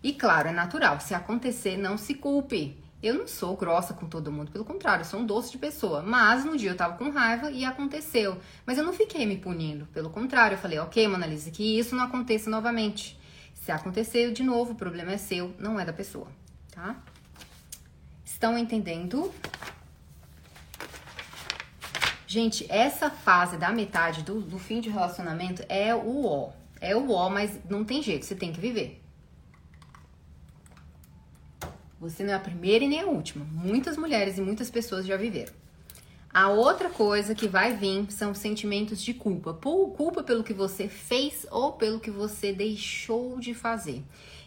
[0.00, 1.00] E claro, é natural.
[1.00, 2.80] Se acontecer, não se culpe.
[3.02, 6.02] Eu não sou grossa com todo mundo, pelo contrário, sou um doce de pessoa.
[6.02, 8.38] Mas no dia eu tava com raiva e aconteceu.
[8.64, 9.86] Mas eu não fiquei me punindo.
[9.86, 13.18] Pelo contrário, eu falei, ok, Monalisa, que isso não aconteça novamente.
[13.54, 16.28] Se acontecer de novo, o problema é seu, não é da pessoa,
[16.70, 16.96] tá?
[18.24, 19.32] Estão entendendo?
[22.26, 26.52] Gente, essa fase da metade do, do fim de relacionamento é o ó.
[26.80, 29.01] É o ó, mas não tem jeito, você tem que viver.
[32.02, 33.44] Você não é a primeira e nem a última.
[33.44, 35.52] Muitas mulheres e muitas pessoas já viveram.
[36.34, 39.54] A outra coisa que vai vir são sentimentos de culpa.
[39.54, 44.02] Culpa pelo que você fez ou pelo que você deixou de fazer.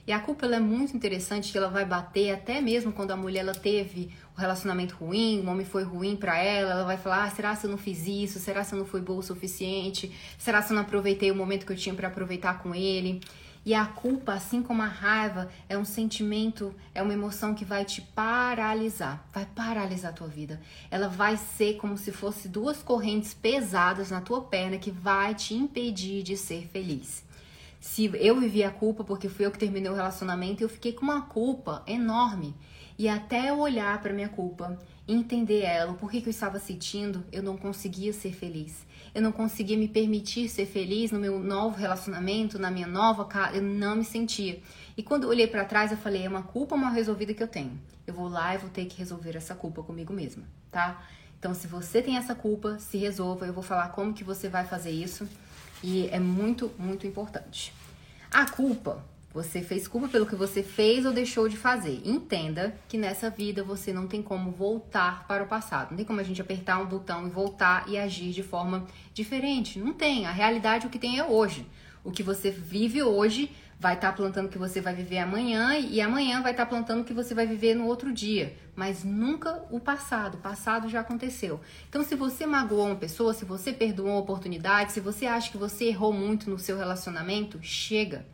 [0.06, 3.40] E a culpa é muito interessante, que ela vai bater até mesmo quando a mulher
[3.40, 7.30] ela teve um relacionamento ruim, o homem foi ruim para ela, ela vai falar: ah,
[7.30, 8.38] será se eu não fiz isso?
[8.38, 10.12] Será se eu não fui boa o suficiente?
[10.38, 13.22] Será se eu não aproveitei o momento que eu tinha para aproveitar com ele?
[13.66, 17.84] E a culpa, assim como a raiva, é um sentimento, é uma emoção que vai
[17.84, 20.62] te paralisar, vai paralisar a tua vida.
[20.92, 25.56] Ela vai ser como se fosse duas correntes pesadas na tua perna que vai te
[25.56, 27.26] impedir de ser feliz.
[27.80, 31.02] Se eu vivi a culpa porque fui eu que terminei o relacionamento, eu fiquei com
[31.02, 32.54] uma culpa enorme.
[33.00, 37.26] E até eu olhar para minha culpa, entender ela, o porquê que eu estava sentindo,
[37.32, 41.78] eu não conseguia ser feliz eu não conseguia me permitir ser feliz no meu novo
[41.78, 44.62] relacionamento, na minha nova casa, eu não me sentia.
[44.98, 47.48] E quando eu olhei para trás, eu falei, é uma culpa mal resolvida que eu
[47.48, 47.80] tenho.
[48.06, 51.02] Eu vou lá e vou ter que resolver essa culpa comigo mesma, tá?
[51.40, 53.46] Então, se você tem essa culpa, se resolva.
[53.46, 55.28] Eu vou falar como que você vai fazer isso.
[55.82, 57.74] E é muito, muito importante.
[58.30, 59.02] A culpa
[59.36, 62.02] você fez culpa pelo que você fez ou deixou de fazer.
[62.06, 65.90] Entenda que nessa vida você não tem como voltar para o passado.
[65.90, 69.78] Não tem como a gente apertar um botão e voltar e agir de forma diferente.
[69.78, 70.26] Não tem.
[70.26, 71.68] A realidade o que tem é hoje.
[72.02, 75.78] O que você vive hoje vai estar tá plantando o que você vai viver amanhã
[75.78, 79.04] e amanhã vai estar tá plantando o que você vai viver no outro dia, mas
[79.04, 80.36] nunca o passado.
[80.36, 81.60] O passado já aconteceu.
[81.90, 85.58] Então, se você magoou uma pessoa, se você perdoou uma oportunidade, se você acha que
[85.58, 88.26] você errou muito no seu relacionamento, chega.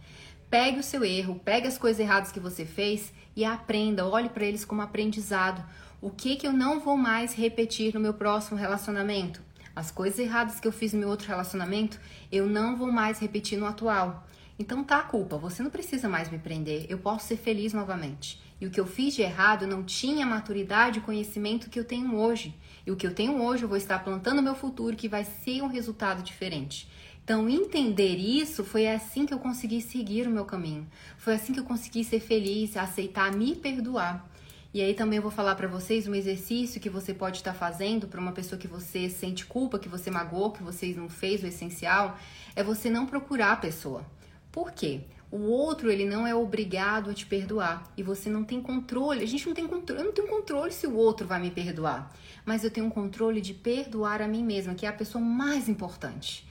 [0.52, 4.44] Pegue o seu erro, pegue as coisas erradas que você fez e aprenda, olhe para
[4.44, 5.64] eles como aprendizado.
[6.02, 9.42] O que que eu não vou mais repetir no meu próximo relacionamento?
[9.74, 11.98] As coisas erradas que eu fiz no meu outro relacionamento,
[12.30, 14.28] eu não vou mais repetir no atual.
[14.60, 18.38] Então tá a culpa, você não precisa mais me prender, eu posso ser feliz novamente.
[18.60, 21.86] E o que eu fiz de errado não tinha a maturidade e conhecimento que eu
[21.86, 22.54] tenho hoje.
[22.86, 25.24] E o que eu tenho hoje, eu vou estar plantando no meu futuro que vai
[25.24, 26.90] ser um resultado diferente.
[27.24, 30.88] Então, entender isso foi assim que eu consegui seguir o meu caminho.
[31.18, 34.28] Foi assim que eu consegui ser feliz, aceitar, me perdoar.
[34.74, 38.08] E aí também eu vou falar para vocês um exercício que você pode estar fazendo
[38.08, 41.48] para uma pessoa que você sente culpa, que você magoou, que você não fez o
[41.48, 42.18] essencial,
[42.56, 44.06] é você não procurar a pessoa.
[44.52, 45.02] Por quê?
[45.30, 47.90] O outro, ele não é obrigado a te perdoar.
[47.96, 49.24] E você não tem controle.
[49.24, 50.02] A gente não tem controle.
[50.02, 52.14] Eu não tenho controle se o outro vai me perdoar.
[52.46, 55.70] Mas eu tenho um controle de perdoar a mim mesma, que é a pessoa mais
[55.70, 56.46] importante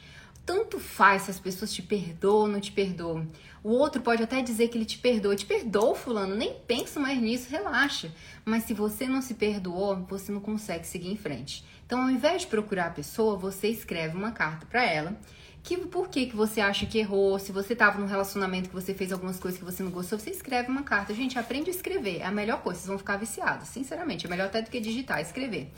[0.51, 3.25] tanto faz se as pessoas te perdoam ou não te perdoam.
[3.63, 5.37] O outro pode até dizer que ele te perdoa.
[5.37, 8.11] Te perdoa, fulano, nem penso mais nisso, relaxa.
[8.45, 11.65] Mas se você não se perdoou, você não consegue seguir em frente.
[11.87, 15.17] Então, ao invés de procurar a pessoa, você escreve uma carta para ela.
[15.63, 17.39] Que por que, que você acha que errou?
[17.39, 20.31] Se você estava num relacionamento que você fez algumas coisas que você não gostou, você
[20.31, 21.15] escreve uma carta.
[21.15, 22.23] Gente, aprende a escrever.
[22.23, 22.81] É a melhor coisa.
[22.81, 23.69] Vocês vão ficar viciados.
[23.69, 25.73] Sinceramente, é melhor até do que digitar, escrever.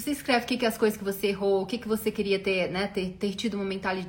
[0.00, 2.10] Você escreve o que, que é as coisas que você errou, o que, que você
[2.10, 2.86] queria ter, né?
[2.86, 3.66] Ter, ter tido uma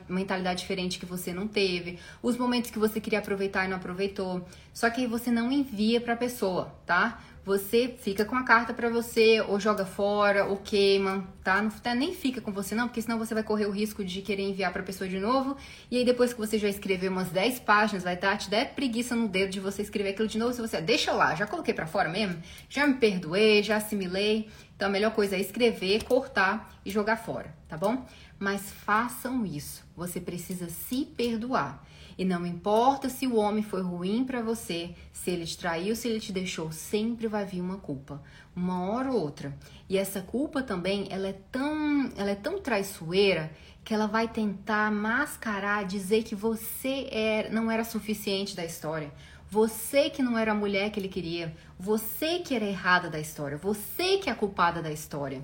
[0.07, 4.47] mentalidade diferente que você não teve, os momentos que você queria aproveitar e não aproveitou.
[4.73, 7.21] Só que você não envia pra pessoa, tá?
[7.43, 11.61] Você fica com a carta para você, ou joga fora, ou queima, tá?
[11.61, 14.43] Não nem fica com você não, porque senão você vai correr o risco de querer
[14.43, 15.57] enviar para pessoa de novo,
[15.89, 18.73] e aí depois que você já escreveu umas 10 páginas, vai estar tá, te der
[18.75, 21.73] preguiça no dedo de você escrever aquilo de novo, se você deixa lá, já coloquei
[21.73, 24.49] para fora mesmo, já me perdoei, já assimilei.
[24.75, 28.03] Então a melhor coisa é escrever, cortar e jogar fora, tá bom?
[28.39, 29.83] Mas façam isso.
[29.95, 31.85] Você precisa se perdoar.
[32.17, 36.07] E não importa se o homem foi ruim para você, se ele te traiu, se
[36.07, 38.21] ele te deixou, sempre vai vir uma culpa,
[38.55, 39.57] uma hora ou outra.
[39.89, 43.51] E essa culpa também, ela é tão, ela é tão traiçoeira
[43.83, 49.11] que ela vai tentar mascarar, dizer que você era, não era suficiente da história.
[49.49, 53.57] Você que não era a mulher que ele queria, você que era errada da história,
[53.57, 55.41] você que é a culpada da história.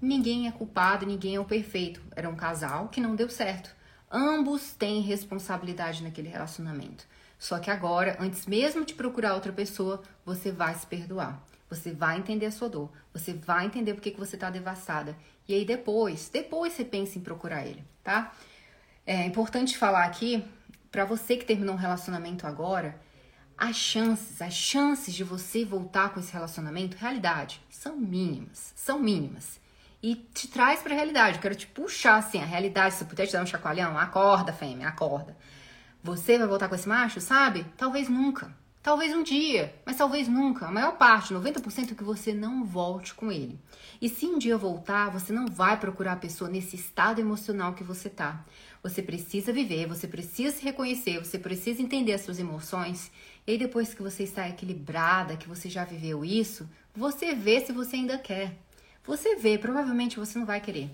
[0.00, 2.00] Ninguém é culpado, ninguém é o perfeito.
[2.14, 3.74] Era um casal que não deu certo.
[4.10, 7.06] Ambos têm responsabilidade naquele relacionamento.
[7.38, 11.40] Só que agora, antes mesmo de procurar outra pessoa, você vai se perdoar.
[11.70, 12.90] Você vai entender a sua dor.
[13.14, 15.16] Você vai entender por que, você tá devastada.
[15.46, 18.34] E aí depois, depois você pensa em procurar ele, tá?
[19.06, 20.44] É importante falar aqui,
[20.90, 23.00] para você que terminou um relacionamento agora,
[23.56, 29.59] as chances, as chances de você voltar com esse relacionamento, realidade, são mínimas, são mínimas.
[30.02, 31.36] E te traz para a realidade.
[31.36, 32.94] Eu quero te puxar assim, a realidade.
[32.94, 35.36] Se eu puder te dar um chacoalhão, acorda, fêmea, acorda.
[36.02, 37.66] Você vai voltar com esse macho, sabe?
[37.76, 38.54] Talvez nunca.
[38.82, 40.66] Talvez um dia, mas talvez nunca.
[40.66, 43.60] A maior parte, 90% é que você não volte com ele.
[44.00, 47.84] E se um dia voltar, você não vai procurar a pessoa nesse estado emocional que
[47.84, 48.42] você tá.
[48.82, 53.12] Você precisa viver, você precisa se reconhecer, você precisa entender as suas emoções.
[53.46, 57.72] E aí depois que você está equilibrada, que você já viveu isso, você vê se
[57.72, 58.56] você ainda quer.
[59.10, 60.88] Você vê, provavelmente você não vai querer.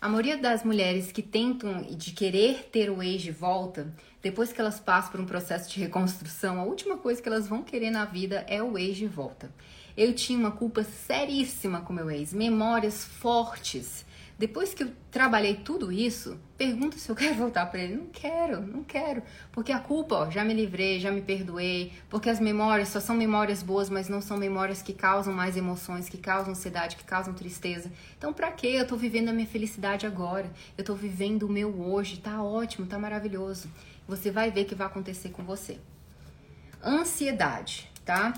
[0.00, 3.86] A maioria das mulheres que tentam de querer ter o ex de volta,
[4.20, 7.62] depois que elas passam por um processo de reconstrução, a última coisa que elas vão
[7.62, 9.48] querer na vida é o ex de volta.
[9.96, 14.04] Eu tinha uma culpa seríssima com meu ex, memórias fortes
[14.42, 17.94] depois que eu trabalhei tudo isso, pergunto se eu quero voltar para ele.
[17.94, 19.22] Não quero, não quero.
[19.52, 21.92] Porque a culpa, ó, já me livrei, já me perdoei.
[22.10, 26.08] Porque as memórias só são memórias boas, mas não são memórias que causam mais emoções,
[26.08, 27.88] que causam ansiedade, que causam tristeza.
[28.18, 28.66] Então, pra quê?
[28.66, 30.50] Eu tô vivendo a minha felicidade agora.
[30.76, 32.18] Eu tô vivendo o meu hoje.
[32.18, 33.70] Tá ótimo, tá maravilhoso.
[34.08, 35.78] Você vai ver que vai acontecer com você.
[36.82, 38.34] Ansiedade, tá?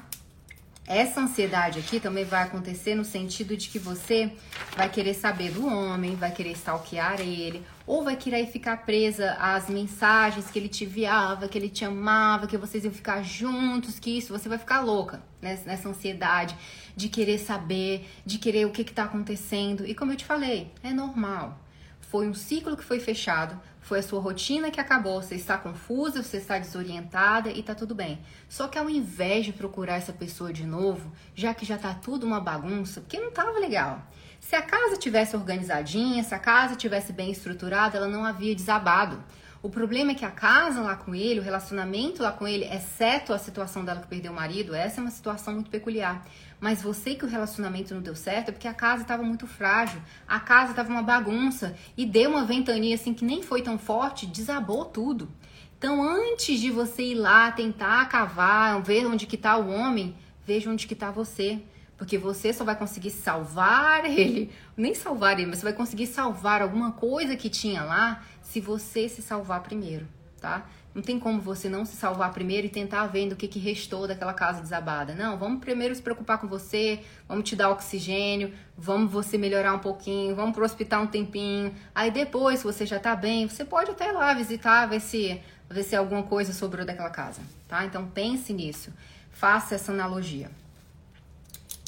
[0.87, 4.31] Essa ansiedade aqui também vai acontecer no sentido de que você
[4.77, 9.71] vai querer saber do homem, vai querer stalkear ele, ou vai querer ficar presa às
[9.71, 14.19] mensagens que ele te enviava, que ele te amava, que vocês iam ficar juntos, que
[14.19, 16.55] isso, você vai ficar louca nessa ansiedade
[16.95, 19.87] de querer saber, de querer o que está acontecendo.
[19.87, 21.61] E como eu te falei, é normal.
[22.03, 26.23] Foi um ciclo que foi fechado, foi a sua rotina que acabou, você está confusa,
[26.23, 28.19] você está desorientada e tá tudo bem.
[28.49, 32.27] Só que ao invés de procurar essa pessoa de novo, já que já tá tudo
[32.27, 34.03] uma bagunça, porque não tava legal.
[34.41, 39.23] Se a casa tivesse organizadinha, se a casa tivesse bem estruturada, ela não havia desabado.
[39.63, 43.35] O problema é que a casa lá com ele, o relacionamento lá com ele, exceto
[43.35, 46.23] a situação dela que perdeu o marido, essa é uma situação muito peculiar.
[46.65, 50.01] Mas você que o relacionamento não deu certo é porque a casa estava muito frágil,
[50.27, 54.25] a casa estava uma bagunça e deu uma ventania assim que nem foi tão forte,
[54.27, 55.29] desabou tudo.
[55.77, 60.71] Então, antes de você ir lá tentar cavar, ver onde que tá o homem, veja
[60.71, 61.61] onde que tá você.
[61.99, 66.63] Porque você só vai conseguir salvar ele, nem salvar ele, mas você vai conseguir salvar
[66.63, 70.09] alguma coisa que tinha lá se você se salvar primeiro,
[70.41, 70.67] tá?
[70.95, 74.07] Não tem como você não se salvar primeiro e tentar vendo o que, que restou
[74.07, 75.13] daquela casa desabada.
[75.13, 79.81] Não, vamos primeiro se preocupar com você, vamos te dar oxigênio, vamos você melhorar um
[79.81, 81.75] pouquinho, vamos pro hospital um tempinho.
[81.93, 85.41] Aí depois, se você já tá bem, você pode até ir lá visitar, ver se,
[85.69, 87.85] ver se alguma coisa sobrou daquela casa, tá?
[87.85, 88.93] Então pense nisso,
[89.33, 90.49] faça essa analogia.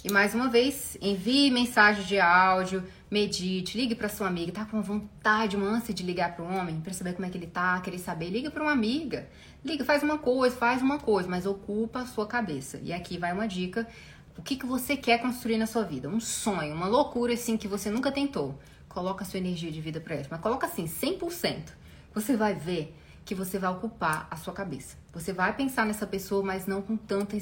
[0.05, 4.83] E mais uma vez, envie mensagem de áudio, medite, ligue para sua amiga, tá com
[4.83, 7.81] vontade, uma ânsia de ligar para o homem para saber como é que ele tá,
[7.81, 9.29] querer saber, liga para uma amiga.
[9.65, 12.81] Liga, faz uma coisa, faz uma coisa, mas ocupa a sua cabeça.
[12.83, 13.87] E aqui vai uma dica,
[14.37, 16.09] o que, que você quer construir na sua vida?
[16.09, 18.59] Um sonho, uma loucura assim que você nunca tentou.
[18.89, 21.73] Coloca a sua energia de vida para isso, mas coloca assim, 100%.
[22.15, 24.97] Você vai ver que você vai ocupar a sua cabeça.
[25.13, 27.37] Você vai pensar nessa pessoa, mas não com tanta,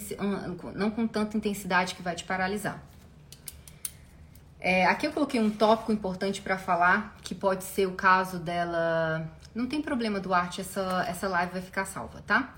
[0.75, 2.83] não com tanta intensidade que vai te paralisar.
[4.65, 9.31] É, aqui eu coloquei um tópico importante para falar, que pode ser o caso dela.
[9.55, 12.55] Não tem problema, Duarte, essa, essa live vai ficar salva, tá?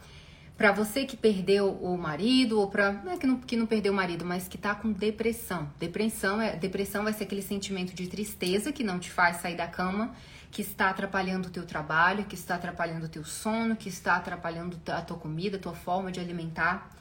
[0.56, 2.92] Para você que perdeu o marido, ou para.
[2.92, 5.68] Não é que não, que não perdeu o marido, mas que tá com depressão.
[5.80, 9.66] Depressão, é, depressão vai ser aquele sentimento de tristeza que não te faz sair da
[9.66, 10.14] cama
[10.52, 14.78] que está atrapalhando o teu trabalho, que está atrapalhando o teu sono, que está atrapalhando
[14.86, 16.95] a tua comida, a tua forma de alimentar.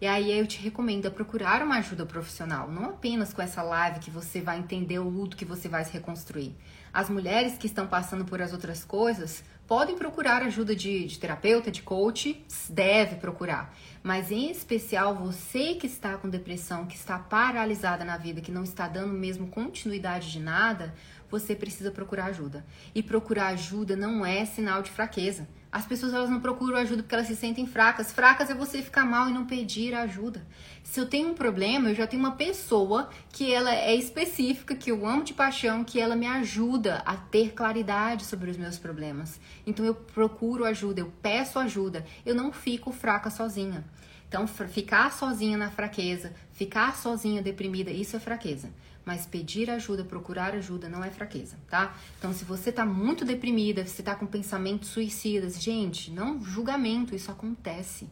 [0.00, 4.00] E aí eu te recomendo a procurar uma ajuda profissional, não apenas com essa live
[4.00, 6.56] que você vai entender o luto que você vai se reconstruir.
[6.90, 11.70] As mulheres que estão passando por as outras coisas podem procurar ajuda de, de terapeuta,
[11.70, 13.76] de coach, deve procurar.
[14.02, 18.64] Mas em especial você que está com depressão, que está paralisada na vida, que não
[18.64, 20.94] está dando mesmo continuidade de nada,
[21.30, 22.64] você precisa procurar ajuda.
[22.94, 25.46] E procurar ajuda não é sinal de fraqueza.
[25.72, 28.10] As pessoas elas não procuram ajuda porque elas se sentem fracas.
[28.10, 30.44] Fracas é você ficar mal e não pedir ajuda.
[30.82, 34.90] Se eu tenho um problema, eu já tenho uma pessoa que ela é específica, que
[34.90, 39.38] eu amo de paixão, que ela me ajuda a ter claridade sobre os meus problemas.
[39.64, 42.04] Então eu procuro ajuda, eu peço ajuda.
[42.26, 43.84] Eu não fico fraca sozinha.
[44.28, 48.70] Então ficar sozinha na fraqueza, ficar sozinha deprimida, isso é fraqueza.
[49.10, 51.96] Mas pedir ajuda, procurar ajuda não é fraqueza, tá?
[52.16, 57.28] Então, se você tá muito deprimida, se tá com pensamentos suicidas, gente, não julgamento, isso
[57.28, 58.08] acontece.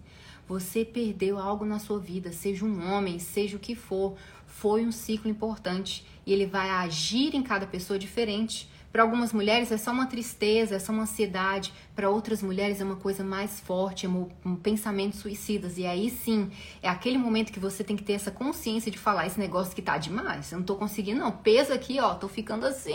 [0.48, 4.16] Você perdeu algo na sua vida, seja um homem, seja o que for.
[4.48, 8.68] Foi um ciclo importante e ele vai agir em cada pessoa diferente.
[8.92, 11.72] Para algumas mulheres é só uma tristeza, é só uma ansiedade.
[11.94, 15.76] Para outras mulheres é uma coisa mais forte, é um, um pensamentos suicidas.
[15.76, 16.50] E aí sim,
[16.82, 19.82] é aquele momento que você tem que ter essa consciência de falar esse negócio que
[19.82, 20.50] tá demais.
[20.50, 21.30] Eu não tô conseguindo, não.
[21.30, 22.92] Peso aqui, ó, tô ficando assim,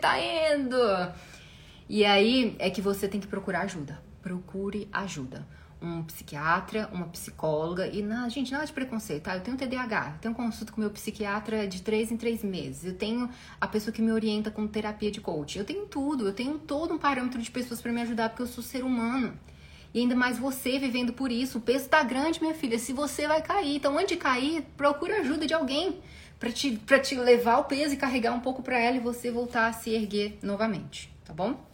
[0.00, 0.76] tá indo.
[1.88, 4.02] E aí é que você tem que procurar ajuda.
[4.22, 5.46] Procure ajuda
[5.84, 9.36] um psiquiatra, uma psicóloga e na gente nada de preconceito, tá?
[9.36, 12.94] Eu tenho TDAH, eu tenho consulta com meu psiquiatra de três em três meses, eu
[12.94, 13.28] tenho
[13.60, 16.94] a pessoa que me orienta com terapia de coaching, eu tenho tudo, eu tenho todo
[16.94, 19.38] um parâmetro de pessoas para me ajudar porque eu sou ser humano.
[19.92, 23.28] E ainda mais você vivendo por isso, o peso tá grande, minha filha, se você
[23.28, 23.76] vai cair.
[23.76, 26.00] Então, antes de cair, procura ajuda de alguém
[26.40, 29.30] para te, pra te levar o peso e carregar um pouco para ela e você
[29.30, 31.73] voltar a se erguer novamente, tá bom?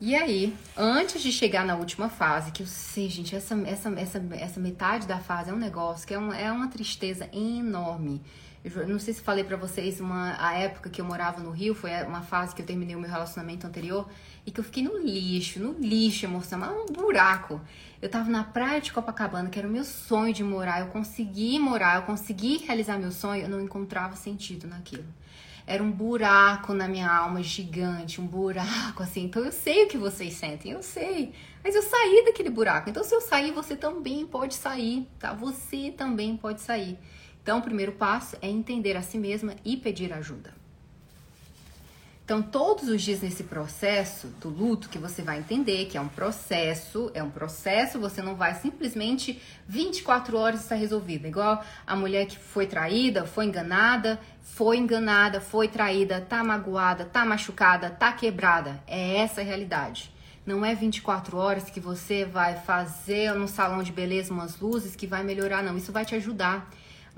[0.00, 4.24] E aí, antes de chegar na última fase, que eu sei, gente, essa, essa, essa,
[4.30, 8.22] essa metade da fase é um negócio que é, um, é uma tristeza enorme.
[8.64, 11.74] Eu não sei se falei para vocês, uma, a época que eu morava no Rio,
[11.74, 14.08] foi uma fase que eu terminei o meu relacionamento anterior
[14.46, 17.60] e que eu fiquei no lixo, no lixo emocional, um buraco.
[18.00, 21.58] Eu tava na praia de Copacabana, que era o meu sonho de morar, eu consegui
[21.58, 25.04] morar, eu consegui realizar meu sonho, eu não encontrava sentido naquilo
[25.68, 29.24] era um buraco na minha alma gigante, um buraco assim.
[29.24, 31.34] Então eu sei o que vocês sentem, eu sei.
[31.62, 32.88] Mas eu saí daquele buraco.
[32.88, 35.34] Então se eu sair, você também pode sair, tá?
[35.34, 36.98] Você também pode sair.
[37.42, 40.57] Então o primeiro passo é entender a si mesma e pedir ajuda.
[42.28, 46.08] Então, todos os dias nesse processo do luto, que você vai entender que é um
[46.08, 51.26] processo, é um processo, você não vai simplesmente 24 horas estar resolvida.
[51.26, 57.24] Igual a mulher que foi traída, foi enganada, foi enganada, foi traída, tá magoada, tá
[57.24, 58.78] machucada, tá quebrada.
[58.86, 60.12] É essa a realidade.
[60.44, 65.06] Não é 24 horas que você vai fazer no salão de beleza umas luzes que
[65.06, 65.78] vai melhorar, não.
[65.78, 66.68] Isso vai te ajudar.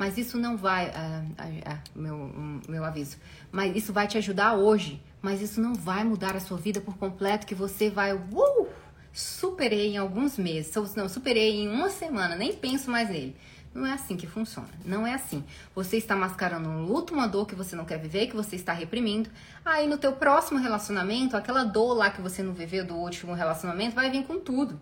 [0.00, 0.86] Mas isso não vai.
[0.86, 3.18] Uh, uh, uh, meu, meu aviso.
[3.50, 5.02] Mas isso vai te ajudar hoje.
[5.20, 7.46] Mas isso não vai mudar a sua vida por completo.
[7.46, 8.14] Que você vai.
[8.14, 8.66] Uh,
[9.12, 10.72] superei em alguns meses.
[10.96, 12.36] Não, superei em uma semana.
[12.36, 13.36] Nem penso mais nele.
[13.72, 14.68] Não é assim que funciona.
[14.84, 15.44] Não é assim.
[15.74, 18.72] Você está mascarando um luto, uma dor que você não quer viver, que você está
[18.72, 19.30] reprimindo.
[19.64, 23.94] Aí no teu próximo relacionamento, aquela dor lá que você não viveu do último relacionamento
[23.94, 24.78] vai vir com tudo.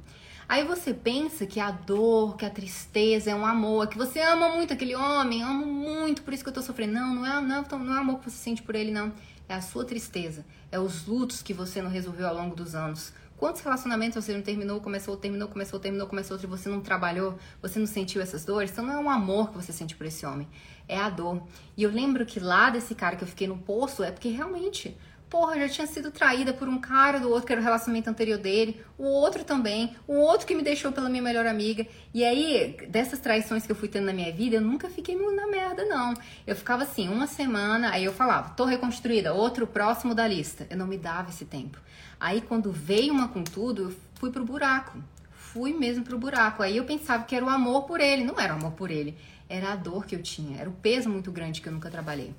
[0.48, 4.48] Aí você pensa que a dor, que a tristeza é um amor, que você ama
[4.48, 6.94] muito aquele homem, amo muito, por isso que eu tô sofrendo.
[6.94, 9.12] Não, não é, não, não é amor que você sente por ele, não.
[9.46, 10.46] É a sua tristeza.
[10.72, 13.12] É os lutos que você não resolveu ao longo dos anos.
[13.36, 17.78] Quantos relacionamentos você não terminou, começou, terminou, começou, terminou, começou outro você não trabalhou, você
[17.78, 18.72] não sentiu essas dores?
[18.72, 20.48] Então não é um amor que você sente por esse homem,
[20.88, 21.46] é a dor.
[21.76, 24.96] E eu lembro que lá desse cara que eu fiquei no poço é porque realmente
[25.30, 28.38] Porra, já tinha sido traída por um cara do outro que era o relacionamento anterior
[28.38, 31.86] dele, o outro também, o outro que me deixou pela minha melhor amiga.
[32.14, 35.46] E aí, dessas traições que eu fui tendo na minha vida, eu nunca fiquei na
[35.46, 36.14] merda, não.
[36.46, 40.66] Eu ficava assim, uma semana, aí eu falava, tô reconstruída, outro próximo da lista.
[40.70, 41.78] Eu não me dava esse tempo.
[42.18, 44.96] Aí, quando veio uma com tudo, eu fui pro buraco.
[45.30, 46.62] Fui mesmo pro buraco.
[46.62, 48.24] Aí eu pensava que era o amor por ele.
[48.24, 49.14] Não era o amor por ele,
[49.46, 52.34] era a dor que eu tinha, era o peso muito grande que eu nunca trabalhei.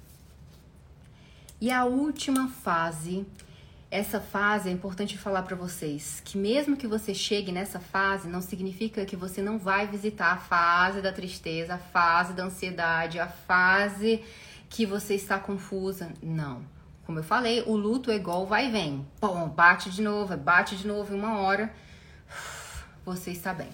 [1.61, 3.27] E a última fase,
[3.91, 8.39] essa fase é importante falar para vocês que mesmo que você chegue nessa fase, não
[8.39, 13.27] significa que você não vai visitar a fase da tristeza, a fase da ansiedade, a
[13.27, 14.23] fase
[14.69, 16.13] que você está confusa.
[16.23, 16.63] Não.
[17.05, 19.05] Como eu falei, o luto é igual vai e vem.
[19.19, 21.73] Bom, bate de novo, bate de novo em uma hora.
[23.03, 23.69] Você está bem.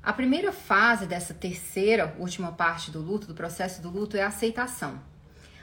[0.00, 4.28] A primeira fase dessa terceira, última parte do luto, do processo do luto, é a
[4.28, 5.00] aceitação.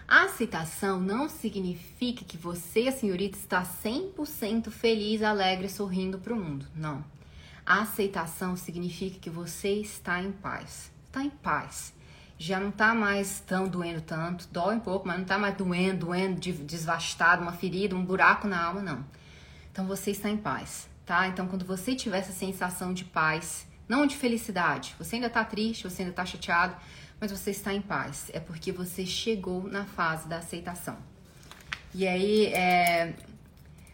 [0.08, 6.40] A aceitação não significa que você, a senhorita, está 100% feliz, alegre, sorrindo para o
[6.40, 6.68] mundo.
[6.76, 7.04] Não.
[7.66, 10.92] A aceitação significa que você está em paz.
[11.08, 11.92] Está em paz.
[12.38, 16.06] Já não está mais tão doendo tanto, dói um pouco, mas não está mais doendo,
[16.06, 19.04] doendo, desvastado, uma ferida, um buraco na alma, não.
[19.72, 21.28] Então você está em paz, tá?
[21.28, 25.86] Então quando você tiver essa sensação de paz, não de felicidade, você ainda está triste,
[25.86, 26.76] você ainda está chateado,
[27.26, 28.30] mas você está em paz.
[28.34, 30.96] É porque você chegou na fase da aceitação.
[31.92, 33.16] E aí é,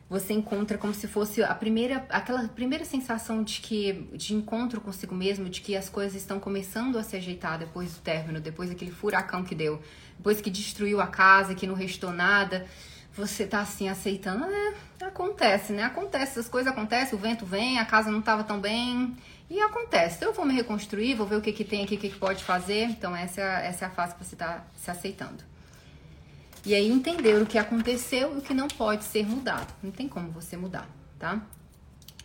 [0.09, 5.15] você encontra como se fosse a primeira, aquela primeira sensação de que de encontro consigo
[5.15, 8.91] mesmo, de que as coisas estão começando a se ajeitar depois do término, depois daquele
[8.91, 9.81] furacão que deu,
[10.17, 12.65] depois que destruiu a casa, que não restou nada.
[13.13, 14.73] Você tá assim aceitando, é,
[15.05, 15.83] acontece, né?
[15.83, 19.15] Acontece, as coisas acontecem, o vento vem, a casa não estava tão bem,
[19.51, 21.97] e acontece, então eu vou me reconstruir, vou ver o que, que tem aqui, o
[21.97, 22.85] que, que pode fazer.
[22.85, 25.43] Então, essa, essa é a fase que você está se aceitando.
[26.65, 29.67] E aí, entender o que aconteceu e o que não pode ser mudado.
[29.83, 30.87] Não tem como você mudar,
[31.19, 31.41] tá?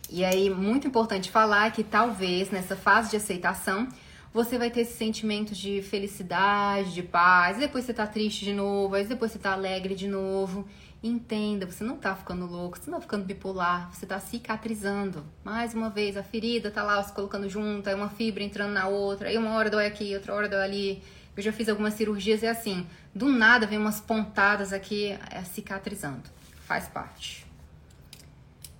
[0.09, 3.89] E aí, muito importante falar que talvez nessa fase de aceitação
[4.33, 8.95] você vai ter esse sentimento de felicidade, de paz, depois você tá triste de novo,
[8.95, 10.65] aí depois você tá alegre de novo.
[11.01, 15.23] Entenda, você não tá ficando louco, você não tá ficando bipolar, você tá cicatrizando.
[15.43, 18.87] Mais uma vez, a ferida tá lá se colocando junto, aí uma fibra entrando na
[18.87, 21.03] outra, aí uma hora dói aqui, outra hora dói ali.
[21.35, 25.43] Eu já fiz algumas cirurgias e é assim, do nada vem umas pontadas aqui é,
[25.43, 26.23] cicatrizando.
[26.65, 27.45] Faz parte.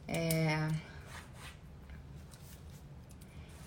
[0.08, 0.68] É...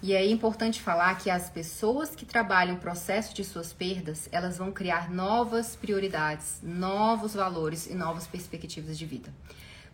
[0.03, 4.57] E é importante falar que as pessoas que trabalham o processo de suas perdas, elas
[4.57, 9.31] vão criar novas prioridades, novos valores e novas perspectivas de vida.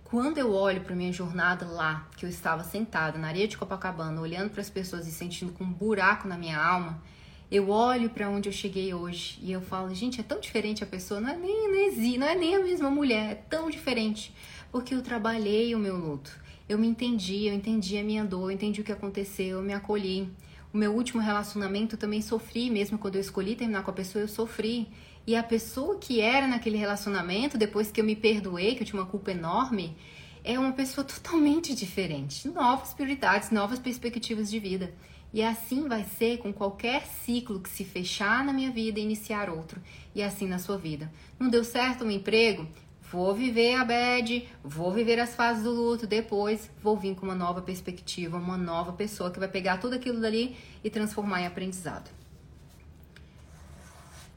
[0.04, 4.20] Quando eu olho para minha jornada lá, que eu estava sentada na areia de Copacabana,
[4.20, 7.02] olhando para as pessoas e sentindo com um buraco na minha alma,
[7.50, 10.86] eu olho para onde eu cheguei hoje e eu falo, gente, é tão diferente a
[10.86, 14.32] pessoa, não é nem não é, não é nem a mesma mulher, é tão diferente,
[14.70, 18.54] porque eu trabalhei o meu luto eu me entendi, eu entendi a minha dor, eu
[18.54, 20.28] entendi o que aconteceu, eu me acolhi.
[20.72, 24.28] O meu último relacionamento também sofri, mesmo quando eu escolhi terminar com a pessoa, eu
[24.28, 24.88] sofri.
[25.26, 29.00] E a pessoa que era naquele relacionamento, depois que eu me perdoei, que eu tinha
[29.00, 29.96] uma culpa enorme,
[30.42, 32.48] é uma pessoa totalmente diferente.
[32.48, 34.92] Novas prioridades, novas perspectivas de vida.
[35.32, 39.50] E assim vai ser com qualquer ciclo que se fechar na minha vida e iniciar
[39.50, 39.80] outro.
[40.14, 41.12] E assim na sua vida.
[41.38, 42.66] Não deu certo um emprego?
[43.10, 47.36] Vou viver a bad, vou viver as fases do luto, depois vou vir com uma
[47.36, 52.10] nova perspectiva, uma nova pessoa que vai pegar tudo aquilo dali e transformar em aprendizado.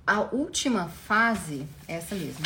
[0.05, 2.45] A última fase, essa mesmo.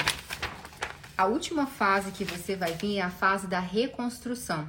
[1.17, 4.65] A última fase que você vai vir é a fase da reconstrução,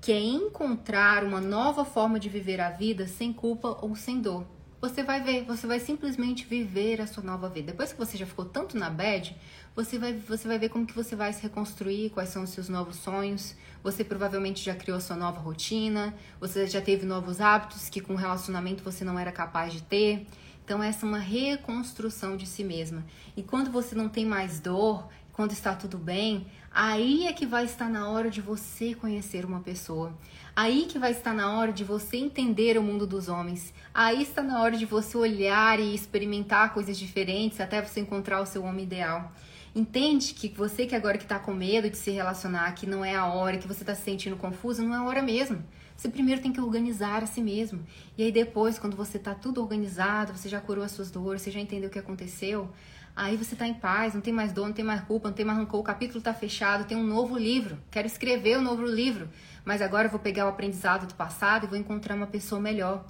[0.00, 4.46] que é encontrar uma nova forma de viver a vida sem culpa ou sem dor
[4.88, 7.72] você vai ver, você vai simplesmente viver a sua nova vida.
[7.72, 9.34] Depois que você já ficou tanto na bad,
[9.74, 12.68] você vai, você vai ver como que você vai se reconstruir, quais são os seus
[12.68, 13.56] novos sonhos.
[13.82, 18.16] Você provavelmente já criou sua nova rotina, você já teve novos hábitos que com o
[18.16, 20.26] relacionamento você não era capaz de ter.
[20.64, 23.04] Então essa é uma reconstrução de si mesma.
[23.36, 27.64] E quando você não tem mais dor, quando está tudo bem, aí é que vai
[27.64, 30.16] estar na hora de você conhecer uma pessoa.
[30.54, 33.74] Aí que vai estar na hora de você entender o mundo dos homens.
[33.92, 38.46] Aí está na hora de você olhar e experimentar coisas diferentes até você encontrar o
[38.46, 39.32] seu homem ideal.
[39.74, 43.14] Entende que você que agora que está com medo de se relacionar, que não é
[43.14, 45.64] a hora, que você está se sentindo confuso, não é a hora mesmo.
[45.96, 47.84] Você primeiro tem que organizar a si mesmo.
[48.16, 51.50] E aí depois, quando você está tudo organizado, você já curou as suas dores, você
[51.50, 52.70] já entendeu o que aconteceu,
[53.16, 55.46] Aí você está em paz, não tem mais dor, não tem mais culpa, não tem
[55.46, 57.78] mais rancor, o capítulo está fechado, tem um novo livro.
[57.88, 59.28] Quero escrever um novo livro,
[59.64, 63.04] mas agora eu vou pegar o aprendizado do passado e vou encontrar uma pessoa melhor.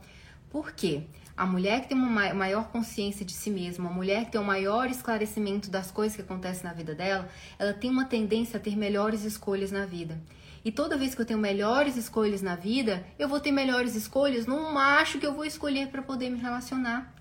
[0.51, 1.05] Por quê?
[1.37, 4.45] A mulher que tem uma maior consciência de si mesma, a mulher que tem um
[4.45, 7.29] maior esclarecimento das coisas que acontecem na vida dela,
[7.59, 10.21] ela tem uma tendência a ter melhores escolhas na vida.
[10.65, 14.47] E toda vez que eu tenho melhores escolhas na vida, eu vou ter melhores escolhas
[14.47, 17.13] no macho que eu vou escolher para poder me relacionar.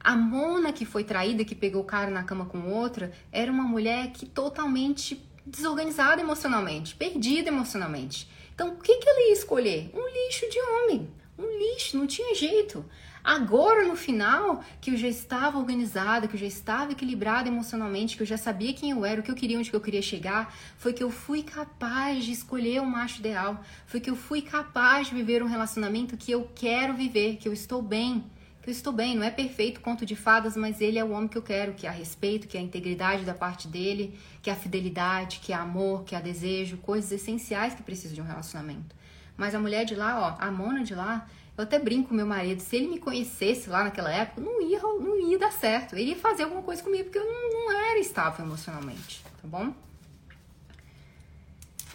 [0.00, 3.64] A Mona que foi traída, que pegou o cara na cama com outra, era uma
[3.64, 8.28] mulher que totalmente desorganizada emocionalmente, perdida emocionalmente.
[8.54, 9.90] Então, o que, que ela ia escolher?
[9.94, 11.08] Um lixo de homem.
[11.38, 12.84] Um lixo, não tinha jeito.
[13.28, 18.22] Agora, no final, que eu já estava organizada, que eu já estava equilibrada emocionalmente, que
[18.22, 20.94] eu já sabia quem eu era, o que eu queria, onde eu queria chegar, foi
[20.94, 23.62] que eu fui capaz de escolher o um macho ideal.
[23.86, 27.52] Foi que eu fui capaz de viver um relacionamento que eu quero viver, que eu
[27.52, 28.24] estou bem
[28.66, 31.38] eu estou bem, não é perfeito conto de fadas, mas ele é o homem que
[31.38, 35.54] eu quero, que há respeito, que há integridade da parte dele, que há fidelidade, que
[35.54, 38.94] há amor, que há desejo, coisas essenciais que precisam de um relacionamento.
[39.38, 41.26] Mas a mulher de lá, ó, a Mona de lá,
[41.58, 44.80] eu até brinco com meu marido, se ele me conhecesse lá naquela época, não ia,
[44.80, 45.96] não ia dar certo.
[45.96, 49.74] Ele ia fazer alguma coisa comigo, porque eu não, não era estável emocionalmente, tá bom?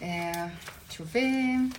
[0.02, 0.52] É,
[0.86, 1.70] deixa eu ver.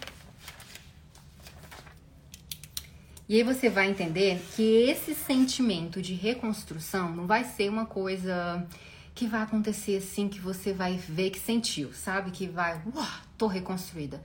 [3.28, 8.66] E aí você vai entender que esse sentimento de reconstrução não vai ser uma coisa
[9.14, 12.30] que vai acontecer assim que você vai ver que sentiu, sabe?
[12.30, 13.06] Que vai, uau,
[13.36, 14.22] tô reconstruída.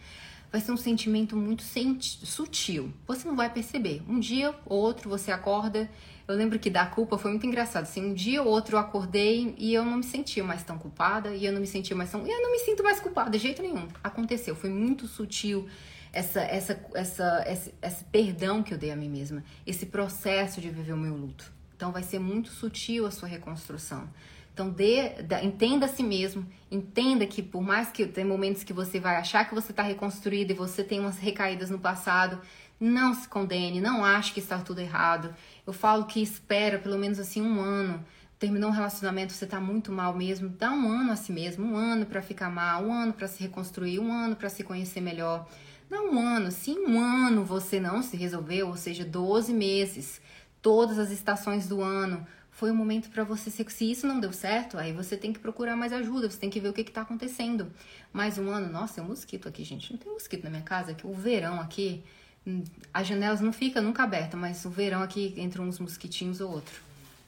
[0.51, 2.91] Vai ser um sentimento muito sutil.
[3.07, 4.01] Você não vai perceber.
[4.07, 5.89] Um dia ou outro você acorda.
[6.27, 7.83] Eu lembro que da culpa foi muito engraçado.
[7.83, 11.35] Assim, um dia ou outro eu acordei e eu não me sentia mais tão culpada.
[11.35, 12.25] E eu não me sentia mais tão.
[12.25, 13.87] E eu não me sinto mais culpada de jeito nenhum.
[14.03, 14.55] Aconteceu.
[14.55, 15.67] Foi muito sutil
[16.11, 20.69] essa, essa, essa, esse, esse perdão que eu dei a mim mesma, esse processo de
[20.69, 21.51] viver o meu luto.
[21.75, 24.09] Então vai ser muito sutil a sua reconstrução.
[24.53, 28.99] Então dê, entenda a si mesmo, entenda que por mais que tem momentos que você
[28.99, 32.41] vai achar que você está reconstruído e você tem umas recaídas no passado,
[32.79, 35.33] não se condene, não ache que está tudo errado.
[35.65, 38.03] Eu falo que espera pelo menos assim um ano.
[38.37, 41.75] Terminou um relacionamento, você está muito mal mesmo, dá um ano a si mesmo, um
[41.75, 45.45] ano para ficar mal, um ano para se reconstruir, um ano para se conhecer melhor.
[45.89, 46.49] Dá um ano.
[46.49, 50.21] Se em um ano você não se resolveu, ou seja, 12 meses,
[50.61, 54.33] todas as estações do ano, foi o momento para você se, se isso não deu
[54.33, 57.01] certo, aí você tem que procurar mais ajuda, você tem que ver o que está
[57.01, 57.71] acontecendo.
[58.11, 59.91] Mais um ano, nossa, tem um mosquito aqui, gente.
[59.91, 62.03] Não tem mosquito na minha casa, que o verão aqui,
[62.45, 66.51] hum, as janelas não ficam nunca abertas, mas o verão aqui entra uns mosquitinhos ou
[66.51, 66.81] outro.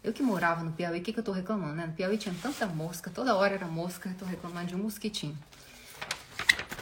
[0.04, 1.86] Eu que morava no Piauí, o que, que eu tô reclamando, né?
[1.86, 5.38] No Piauí tinha tanta mosca, toda hora era mosca, eu tô reclamando de um mosquitinho.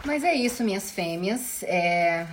[0.06, 1.62] Mas é isso, minhas fêmeas.
[1.64, 2.26] É...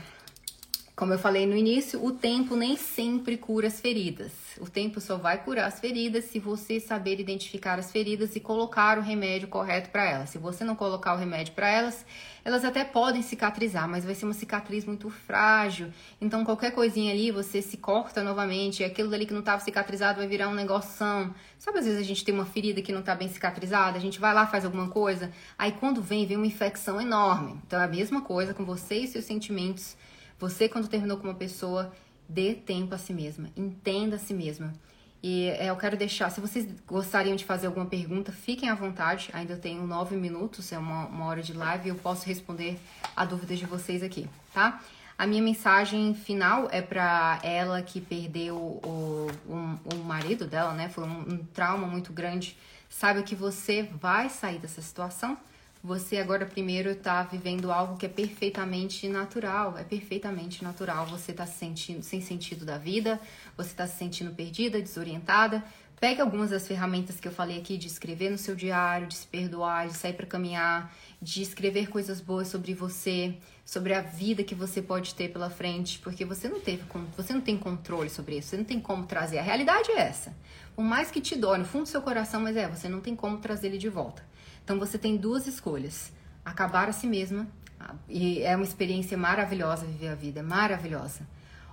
[0.97, 4.33] Como eu falei no início, o tempo nem sempre cura as feridas.
[4.59, 8.97] O tempo só vai curar as feridas se você saber identificar as feridas e colocar
[8.97, 10.31] o remédio correto para elas.
[10.31, 12.03] Se você não colocar o remédio para elas,
[12.43, 15.93] elas até podem cicatrizar, mas vai ser uma cicatriz muito frágil.
[16.19, 20.21] Então, qualquer coisinha ali, você se corta novamente, e aquilo dali que não estava cicatrizado
[20.21, 21.35] vai virar um negoção.
[21.59, 24.19] Sabe, às vezes a gente tem uma ferida que não está bem cicatrizada, a gente
[24.19, 27.61] vai lá, faz alguma coisa, aí quando vem, vem uma infecção enorme.
[27.67, 29.95] Então, é a mesma coisa com você e seus sentimentos
[30.39, 31.93] você, quando terminou com uma pessoa,
[32.29, 34.75] dê tempo a si mesma, entenda a si mesma.
[35.23, 39.31] E é, eu quero deixar, se vocês gostariam de fazer alguma pergunta, fiquem à vontade.
[39.33, 42.79] Ainda tenho nove minutos, é uma, uma hora de live, e eu posso responder
[43.15, 44.81] a dúvidas de vocês aqui, tá?
[45.19, 50.91] A minha mensagem final é para ela que perdeu o, o, o, marido dela, né?
[50.91, 52.55] Foi um, um trauma muito grande.
[52.91, 55.39] Saiba que você vai sair dessa situação
[55.87, 61.07] você agora primeiro está vivendo algo que é perfeitamente natural, é perfeitamente natural.
[61.07, 63.21] Você está se sentindo sem sentido da vida,
[63.57, 65.63] você está se sentindo perdida, desorientada.
[66.01, 69.27] Pegue algumas das ferramentas que eu falei aqui de escrever no seu diário, de se
[69.29, 74.57] perdoar, de sair para caminhar, de escrever coisas boas sobre você, sobre a vida que
[74.57, 76.83] você pode ter pela frente, porque você não teve,
[77.17, 79.39] você não tem controle sobre isso, você não tem como trazer.
[79.39, 80.35] A realidade é essa.
[80.77, 83.17] Por mais que te dói no fundo do seu coração, mas é, você não tem
[83.17, 84.23] como trazer ele de volta.
[84.63, 86.13] Então você tem duas escolhas:
[86.45, 87.49] acabar a si mesma,
[88.07, 91.27] e é uma experiência maravilhosa viver a vida, maravilhosa.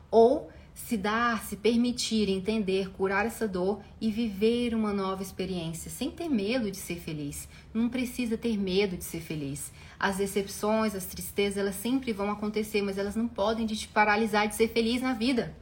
[0.10, 6.10] Ou se dar, se permitir entender, curar essa dor e viver uma nova experiência, sem
[6.10, 7.49] ter medo de ser feliz.
[7.74, 9.74] Não precisa ter medo de ser feliz.
[9.99, 14.56] As decepções, as tristezas, elas sempre vão acontecer, mas elas não podem te paralisar de
[14.56, 15.54] ser feliz na vida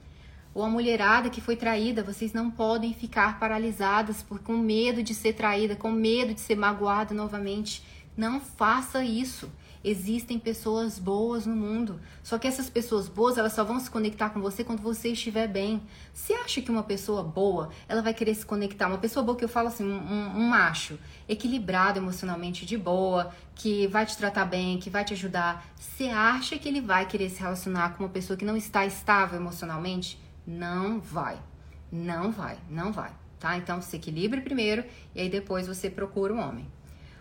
[0.53, 5.13] ou a mulherada que foi traída, vocês não podem ficar paralisadas por com medo de
[5.13, 7.83] ser traída, com medo de ser magoada novamente.
[8.17, 9.49] Não faça isso.
[9.83, 11.99] Existem pessoas boas no mundo.
[12.21, 15.47] Só que essas pessoas boas, elas só vão se conectar com você quando você estiver
[15.47, 15.81] bem.
[16.13, 18.87] Você acha que uma pessoa boa, ela vai querer se conectar?
[18.87, 23.87] Uma pessoa boa que eu falo assim, um, um macho, equilibrado emocionalmente, de boa, que
[23.87, 25.65] vai te tratar bem, que vai te ajudar.
[25.75, 29.39] Você acha que ele vai querer se relacionar com uma pessoa que não está estável
[29.39, 30.20] emocionalmente?
[30.45, 31.39] Não vai.
[31.91, 33.57] Não vai, não vai, tá?
[33.57, 36.65] Então se equilibre primeiro e aí depois você procura um homem.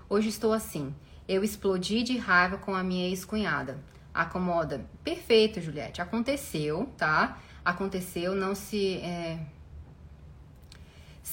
[0.09, 0.95] Hoje estou assim.
[1.29, 3.79] Eu explodi de raiva com a minha ex-cunhada.
[4.13, 4.85] Acomoda.
[5.05, 6.01] Perfeito, Juliette.
[6.01, 7.41] Aconteceu, tá?
[7.65, 8.97] Aconteceu, não se.
[8.99, 9.39] É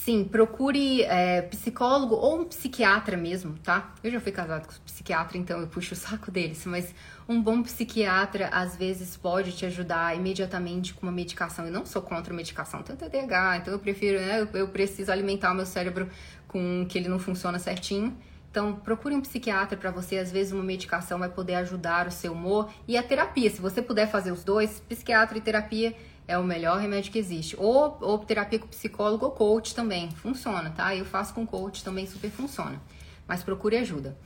[0.04, 3.94] Sim, procure é, psicólogo ou um psiquiatra mesmo, tá?
[4.02, 6.96] Eu já fui casada com psiquiatra, então eu puxo o saco deles, mas
[7.28, 11.66] um bom psiquiatra às vezes pode te ajudar imediatamente com uma medicação.
[11.66, 14.48] Eu não sou contra medicação, tenho TDAH, então eu prefiro, né?
[14.54, 16.08] Eu preciso alimentar o meu cérebro
[16.48, 18.16] com que ele não funciona certinho.
[18.50, 20.18] Então, procure um psiquiatra para você.
[20.18, 23.50] Às vezes, uma medicação vai poder ajudar o seu humor e a terapia.
[23.50, 25.96] Se você puder fazer os dois, psiquiatra e terapia,
[26.28, 27.56] é o melhor remédio que existe.
[27.58, 30.94] Ou, ou terapia com psicólogo ou coach também, funciona, tá?
[30.94, 32.82] Eu faço com coach também, super funciona.
[33.26, 34.18] Mas procure ajuda.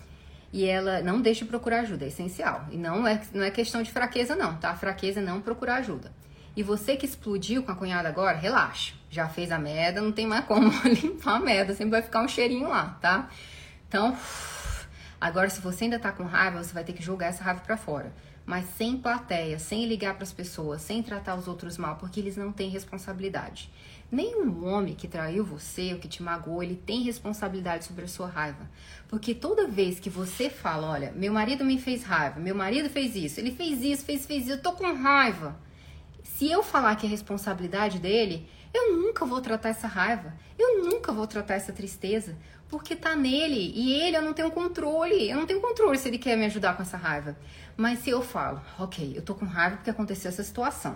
[0.51, 2.65] E ela não deixe de procurar ajuda, é essencial.
[2.71, 4.75] E não é, não é questão de fraqueza, não, tá?
[4.75, 6.11] Fraqueza é não procurar ajuda.
[6.55, 8.93] E você que explodiu com a cunhada agora, relaxa.
[9.09, 12.27] Já fez a merda, não tem mais como limpar a merda, sempre vai ficar um
[12.27, 13.29] cheirinho lá, tá?
[13.87, 14.17] Então,
[15.19, 17.77] agora se você ainda tá com raiva, você vai ter que jogar essa raiva para
[17.77, 18.11] fora
[18.45, 22.37] mas sem plateia, sem ligar para as pessoas, sem tratar os outros mal, porque eles
[22.37, 23.69] não têm responsabilidade.
[24.11, 28.27] Nenhum homem que traiu você ou que te magoou, ele tem responsabilidade sobre a sua
[28.27, 28.69] raiva.
[29.07, 33.15] Porque toda vez que você fala, olha, meu marido me fez raiva, meu marido fez
[33.15, 35.57] isso, ele fez isso, fez, fez isso, eu tô com raiva.
[36.23, 41.11] Se eu falar que é responsabilidade dele, eu nunca vou tratar essa raiva, eu nunca
[41.11, 42.37] vou tratar essa tristeza,
[42.71, 46.17] porque tá nele e ele eu não tenho controle, eu não tenho controle se ele
[46.17, 47.35] quer me ajudar com essa raiva.
[47.75, 50.95] Mas se eu falo, ok, eu tô com raiva porque aconteceu essa situação,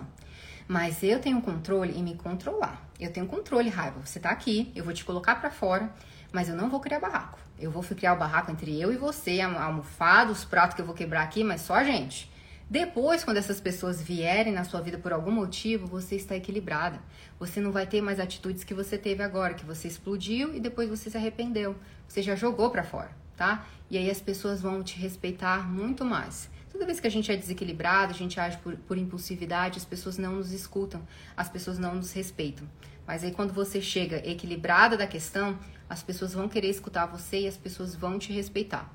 [0.66, 2.82] mas eu tenho controle em me controlar.
[2.98, 4.00] Eu tenho controle, raiva.
[4.02, 5.92] Você tá aqui, eu vou te colocar para fora,
[6.32, 7.38] mas eu não vou criar barraco.
[7.58, 10.86] Eu vou criar o barraco entre eu e você, a almofada, os pratos que eu
[10.86, 12.32] vou quebrar aqui, mas só a gente.
[12.68, 16.98] Depois, quando essas pessoas vierem na sua vida por algum motivo, você está equilibrada.
[17.38, 20.88] Você não vai ter mais atitudes que você teve agora, que você explodiu e depois
[20.88, 21.76] você se arrependeu.
[22.08, 23.10] Você já jogou para fora.
[23.36, 23.66] tá?
[23.90, 26.50] E aí as pessoas vão te respeitar muito mais.
[26.72, 30.18] Toda vez que a gente é desequilibrado, a gente age por, por impulsividade, as pessoas
[30.18, 31.00] não nos escutam,
[31.36, 32.68] as pessoas não nos respeitam.
[33.06, 35.58] Mas aí quando você chega equilibrada da questão,
[35.88, 38.92] as pessoas vão querer escutar você e as pessoas vão te respeitar.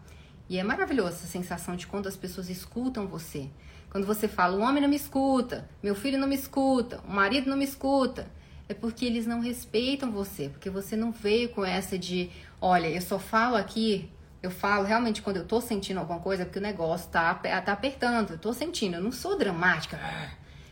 [0.51, 3.49] E é maravilhoso essa sensação de quando as pessoas escutam você.
[3.89, 7.49] Quando você fala, o homem não me escuta, meu filho não me escuta, o marido
[7.49, 8.29] não me escuta,
[8.67, 12.29] é porque eles não respeitam você, porque você não veio com essa de,
[12.59, 14.11] olha, eu só falo aqui
[14.43, 18.31] eu falo realmente quando eu tô sentindo alguma coisa, porque o negócio tá, tá apertando.
[18.31, 19.97] Eu tô sentindo, eu não sou dramática.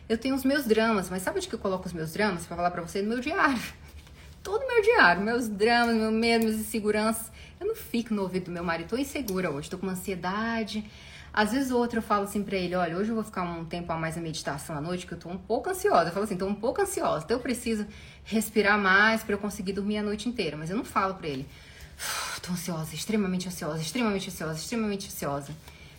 [0.09, 2.45] Eu tenho os meus dramas, mas sabe onde que eu coloco os meus dramas?
[2.45, 3.61] Pra falar pra você, no meu diário.
[4.43, 7.31] Todo meu diário, meus dramas, meu medo, minhas inseguranças.
[7.59, 10.89] Eu não fico no ouvido do meu marido, tô insegura hoje, tô com ansiedade.
[11.33, 13.91] Às vezes outra eu falo assim pra ele, olha, hoje eu vou ficar um tempo
[13.91, 16.09] a mais na meditação à noite, que eu tô um pouco ansiosa.
[16.09, 17.85] Eu falo assim, tô um pouco ansiosa, então eu preciso
[18.23, 20.55] respirar mais para eu conseguir dormir a noite inteira.
[20.55, 21.45] Mas eu não falo pra ele,
[22.41, 25.53] tô ansiosa, extremamente ansiosa, extremamente ansiosa, extremamente ansiosa.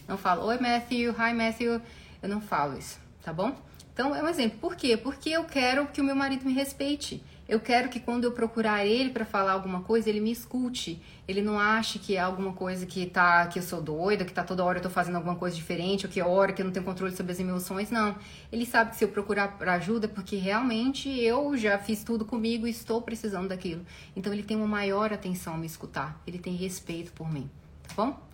[0.08, 1.80] Não falo, oi Matthew, hi Matthew.
[2.22, 3.54] Eu não falo isso, tá bom?
[3.92, 4.58] Então é um exemplo.
[4.58, 4.96] Por quê?
[4.96, 7.22] Porque eu quero que o meu marido me respeite.
[7.50, 11.02] Eu quero que quando eu procurar ele para falar alguma coisa, ele me escute.
[11.26, 14.44] Ele não ache que é alguma coisa que tá que eu sou doida, que tá
[14.44, 16.72] toda hora eu tô fazendo alguma coisa diferente, ou que é hora que eu não
[16.72, 18.14] tenho controle sobre as emoções, não.
[18.52, 22.70] Ele sabe que se eu procurar ajuda, porque realmente eu já fiz tudo comigo e
[22.70, 23.84] estou precisando daquilo.
[24.14, 26.22] Então ele tem uma maior atenção a me escutar.
[26.24, 27.50] Ele tem respeito por mim,
[27.82, 28.30] tá bom?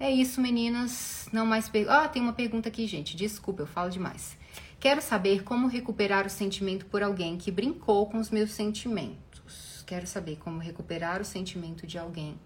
[0.00, 1.28] É isso, meninas.
[1.30, 2.04] Não mais perguntas.
[2.04, 3.14] Ah, tem uma pergunta aqui, gente.
[3.16, 4.35] Desculpa, eu falo demais.
[4.86, 9.82] Quero saber como recuperar o sentimento por alguém que brincou com os meus sentimentos.
[9.84, 12.38] Quero saber como recuperar o sentimento de alguém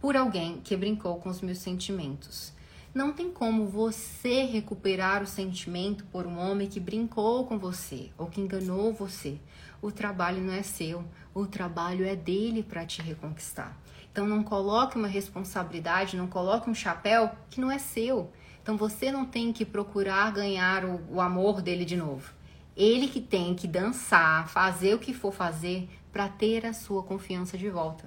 [0.00, 2.54] por alguém que brincou com os meus sentimentos.
[2.94, 8.28] Não tem como você recuperar o sentimento por um homem que brincou com você ou
[8.28, 9.38] que enganou você.
[9.82, 11.04] O trabalho não é seu,
[11.34, 13.78] o trabalho é dele para te reconquistar.
[14.10, 18.32] Então não coloque uma responsabilidade, não coloque um chapéu que não é seu.
[18.64, 22.32] Então você não tem que procurar ganhar o, o amor dele de novo.
[22.74, 27.58] Ele que tem que dançar, fazer o que for fazer para ter a sua confiança
[27.58, 28.06] de volta.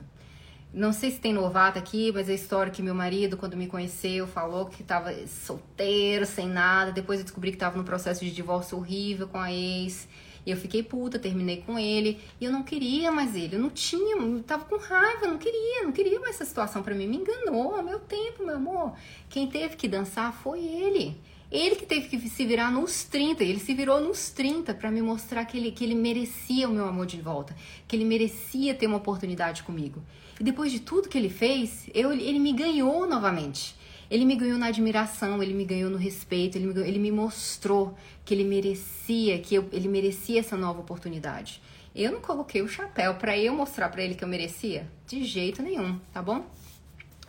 [0.73, 4.25] Não sei se tem novata aqui, mas a história que meu marido, quando me conheceu,
[4.25, 6.91] falou que estava solteiro, sem nada.
[6.91, 10.07] Depois eu descobri que estava no processo de divórcio horrível com a ex.
[10.47, 12.21] E eu fiquei puta, terminei com ele.
[12.39, 13.57] E eu não queria mais ele.
[13.57, 16.95] Eu não tinha, eu tava com raiva, não queria, não queria mais essa situação para
[16.95, 17.05] mim.
[17.05, 18.93] Me enganou, meu tempo, meu amor.
[19.29, 21.17] Quem teve que dançar foi ele.
[21.51, 25.01] Ele que teve que se virar nos 30, ele se virou nos 30 para me
[25.01, 27.53] mostrar que ele, que ele merecia o meu amor de volta,
[27.85, 30.01] que ele merecia ter uma oportunidade comigo.
[30.39, 33.75] E depois de tudo que ele fez, eu, ele me ganhou novamente.
[34.09, 37.97] Ele me ganhou na admiração, ele me ganhou no respeito, ele me, ele me mostrou
[38.23, 41.61] que ele merecia, que eu, ele merecia essa nova oportunidade.
[41.93, 44.87] Eu não coloquei o chapéu para eu mostrar para ele que eu merecia?
[45.05, 46.45] De jeito nenhum, tá bom?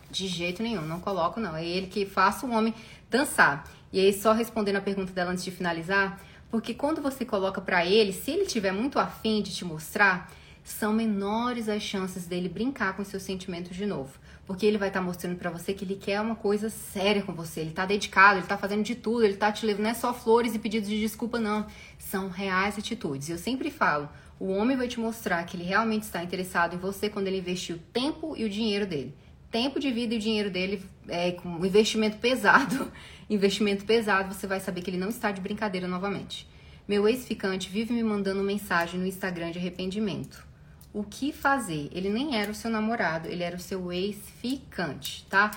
[0.09, 1.55] De jeito nenhum, não coloco não.
[1.55, 2.73] É ele que faça o homem
[3.09, 3.69] dançar.
[3.91, 7.85] E aí, só respondendo a pergunta dela antes de finalizar, porque quando você coloca para
[7.85, 10.31] ele, se ele tiver muito afim de te mostrar,
[10.63, 14.19] são menores as chances dele brincar com seus sentimentos de novo
[14.49, 17.31] porque ele vai estar tá mostrando para você que ele quer uma coisa séria com
[17.31, 19.93] você, ele tá dedicado, ele tá fazendo de tudo, ele tá te levando, não é
[19.93, 21.67] só flores e pedidos de desculpa, não.
[21.99, 23.29] São reais atitudes.
[23.29, 27.11] Eu sempre falo, o homem vai te mostrar que ele realmente está interessado em você
[27.11, 29.13] quando ele investir o tempo e o dinheiro dele.
[29.51, 32.91] Tempo de vida e o dinheiro dele é com um investimento pesado.
[33.29, 36.49] investimento pesado, você vai saber que ele não está de brincadeira novamente.
[36.87, 40.48] Meu ex-ficante vive me mandando mensagem no Instagram de arrependimento
[40.93, 41.89] o que fazer.
[41.91, 45.51] Ele nem era o seu namorado, ele era o seu ex-ficante, tá?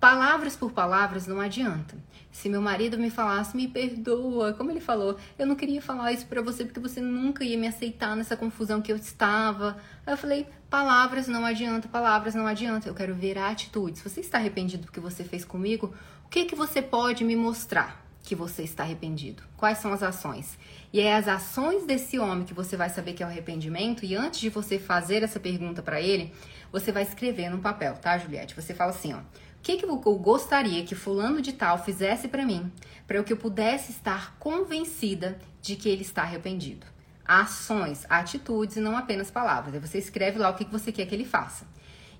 [0.00, 1.96] Palavras por palavras não adianta.
[2.30, 6.24] Se meu marido me falasse, me perdoa, como ele falou, eu não queria falar isso
[6.26, 9.76] para você porque você nunca ia me aceitar nessa confusão que eu estava.
[10.06, 12.88] Aí eu falei, palavras não adianta, palavras não adianta.
[12.88, 14.00] Eu quero ver atitudes.
[14.00, 15.92] Se você está arrependido do que você fez comigo,
[16.24, 19.42] o que que você pode me mostrar que você está arrependido?
[19.56, 20.56] Quais são as ações?
[20.92, 24.04] E é as ações desse homem que você vai saber que é o arrependimento.
[24.04, 26.32] E antes de você fazer essa pergunta para ele,
[26.72, 28.54] você vai escrever num papel, tá, Juliette?
[28.54, 29.18] Você fala assim, ó.
[29.18, 32.72] O que, que eu gostaria que fulano de tal fizesse para mim,
[33.06, 36.86] para que eu pudesse estar convencida de que ele está arrependido?
[37.26, 39.74] Ações, atitudes e não apenas palavras.
[39.74, 41.66] Aí você escreve lá o que, que você quer que ele faça.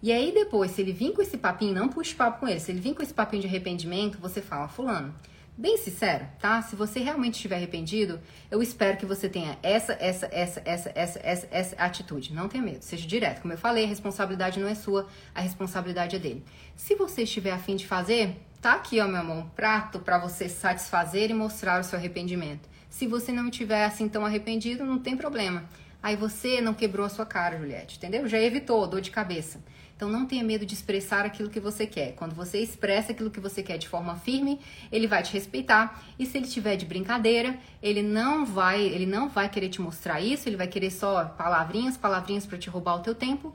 [0.02, 2.60] E aí depois, se ele vir com esse papinho, não puxe papo com ele.
[2.60, 5.14] Se ele vir com esse papinho de arrependimento, você fala, fulano,
[5.58, 6.62] bem sincero, tá?
[6.62, 11.20] Se você realmente estiver arrependido, eu espero que você tenha essa, essa, essa, essa, essa,
[11.20, 12.32] essa, essa atitude.
[12.32, 13.42] Não tenha medo, seja direto.
[13.42, 16.44] Como eu falei, a responsabilidade não é sua, a responsabilidade é dele.
[16.76, 20.48] Se você estiver afim de fazer, tá aqui, ó, meu amor, um prato para você
[20.48, 22.68] satisfazer e mostrar o seu arrependimento.
[22.88, 25.64] Se você não estiver assim tão arrependido, não tem problema.
[26.00, 28.28] Aí você não quebrou a sua cara, Juliette, entendeu?
[28.28, 29.60] Já evitou dor de cabeça.
[29.98, 32.14] Então não tenha medo de expressar aquilo que você quer.
[32.14, 34.60] Quando você expressa aquilo que você quer de forma firme,
[34.92, 36.04] ele vai te respeitar.
[36.16, 40.20] E se ele tiver de brincadeira, ele não vai, ele não vai querer te mostrar
[40.20, 43.52] isso, ele vai querer só palavrinhas, palavrinhas para te roubar o teu tempo.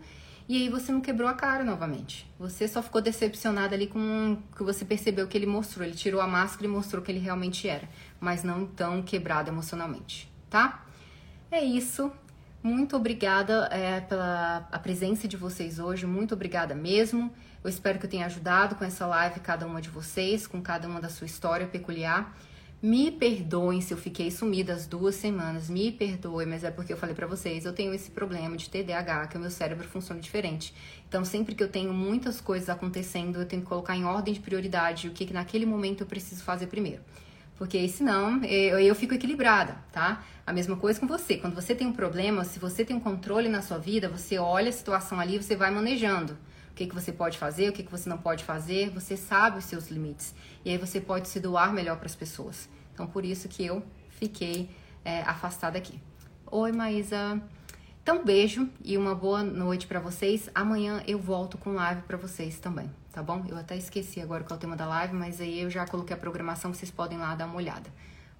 [0.49, 2.29] E aí você não quebrou a cara novamente.
[2.37, 5.85] Você só ficou decepcionada ali com que você percebeu que ele mostrou.
[5.85, 7.87] Ele tirou a máscara e mostrou que ele realmente era,
[8.19, 10.85] mas não tão quebrado emocionalmente, tá?
[11.49, 12.11] É isso.
[12.63, 17.29] Muito obrigada é, pela a presença de vocês hoje, muito obrigada mesmo.
[17.61, 20.87] Eu espero que eu tenha ajudado com essa live cada uma de vocês, com cada
[20.87, 22.33] uma da sua história peculiar.
[22.81, 26.97] Me perdoem se eu fiquei sumida as duas semanas, me perdoem, mas é porque eu
[26.97, 30.73] falei para vocês, eu tenho esse problema de TDAH, que o meu cérebro funciona diferente.
[31.05, 34.39] Então, sempre que eu tenho muitas coisas acontecendo, eu tenho que colocar em ordem de
[34.39, 37.01] prioridade o que, que naquele momento eu preciso fazer primeiro.
[37.57, 40.23] Porque senão eu, eu fico equilibrada, tá?
[40.45, 41.37] A mesma coisa com você.
[41.37, 44.69] Quando você tem um problema, se você tem um controle na sua vida, você olha
[44.69, 46.37] a situação ali, você vai manejando
[46.71, 49.59] o que, que você pode fazer, o que, que você não pode fazer, você sabe
[49.59, 50.33] os seus limites.
[50.65, 52.67] E aí você pode se doar melhor para as pessoas.
[52.93, 54.71] Então, por isso que eu fiquei
[55.05, 55.99] é, afastada aqui.
[56.49, 57.39] Oi, Maísa.
[58.01, 60.49] Então, beijo e uma boa noite para vocês.
[60.53, 63.45] Amanhã eu volto com live para vocês também, tá bom?
[63.47, 66.15] Eu até esqueci agora qual é o tema da live, mas aí eu já coloquei
[66.15, 67.89] a programação, vocês podem lá dar uma olhada.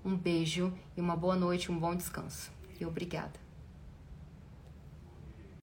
[0.03, 2.51] Um beijo e uma boa noite, um bom descanso.
[2.81, 3.42] E obrigada.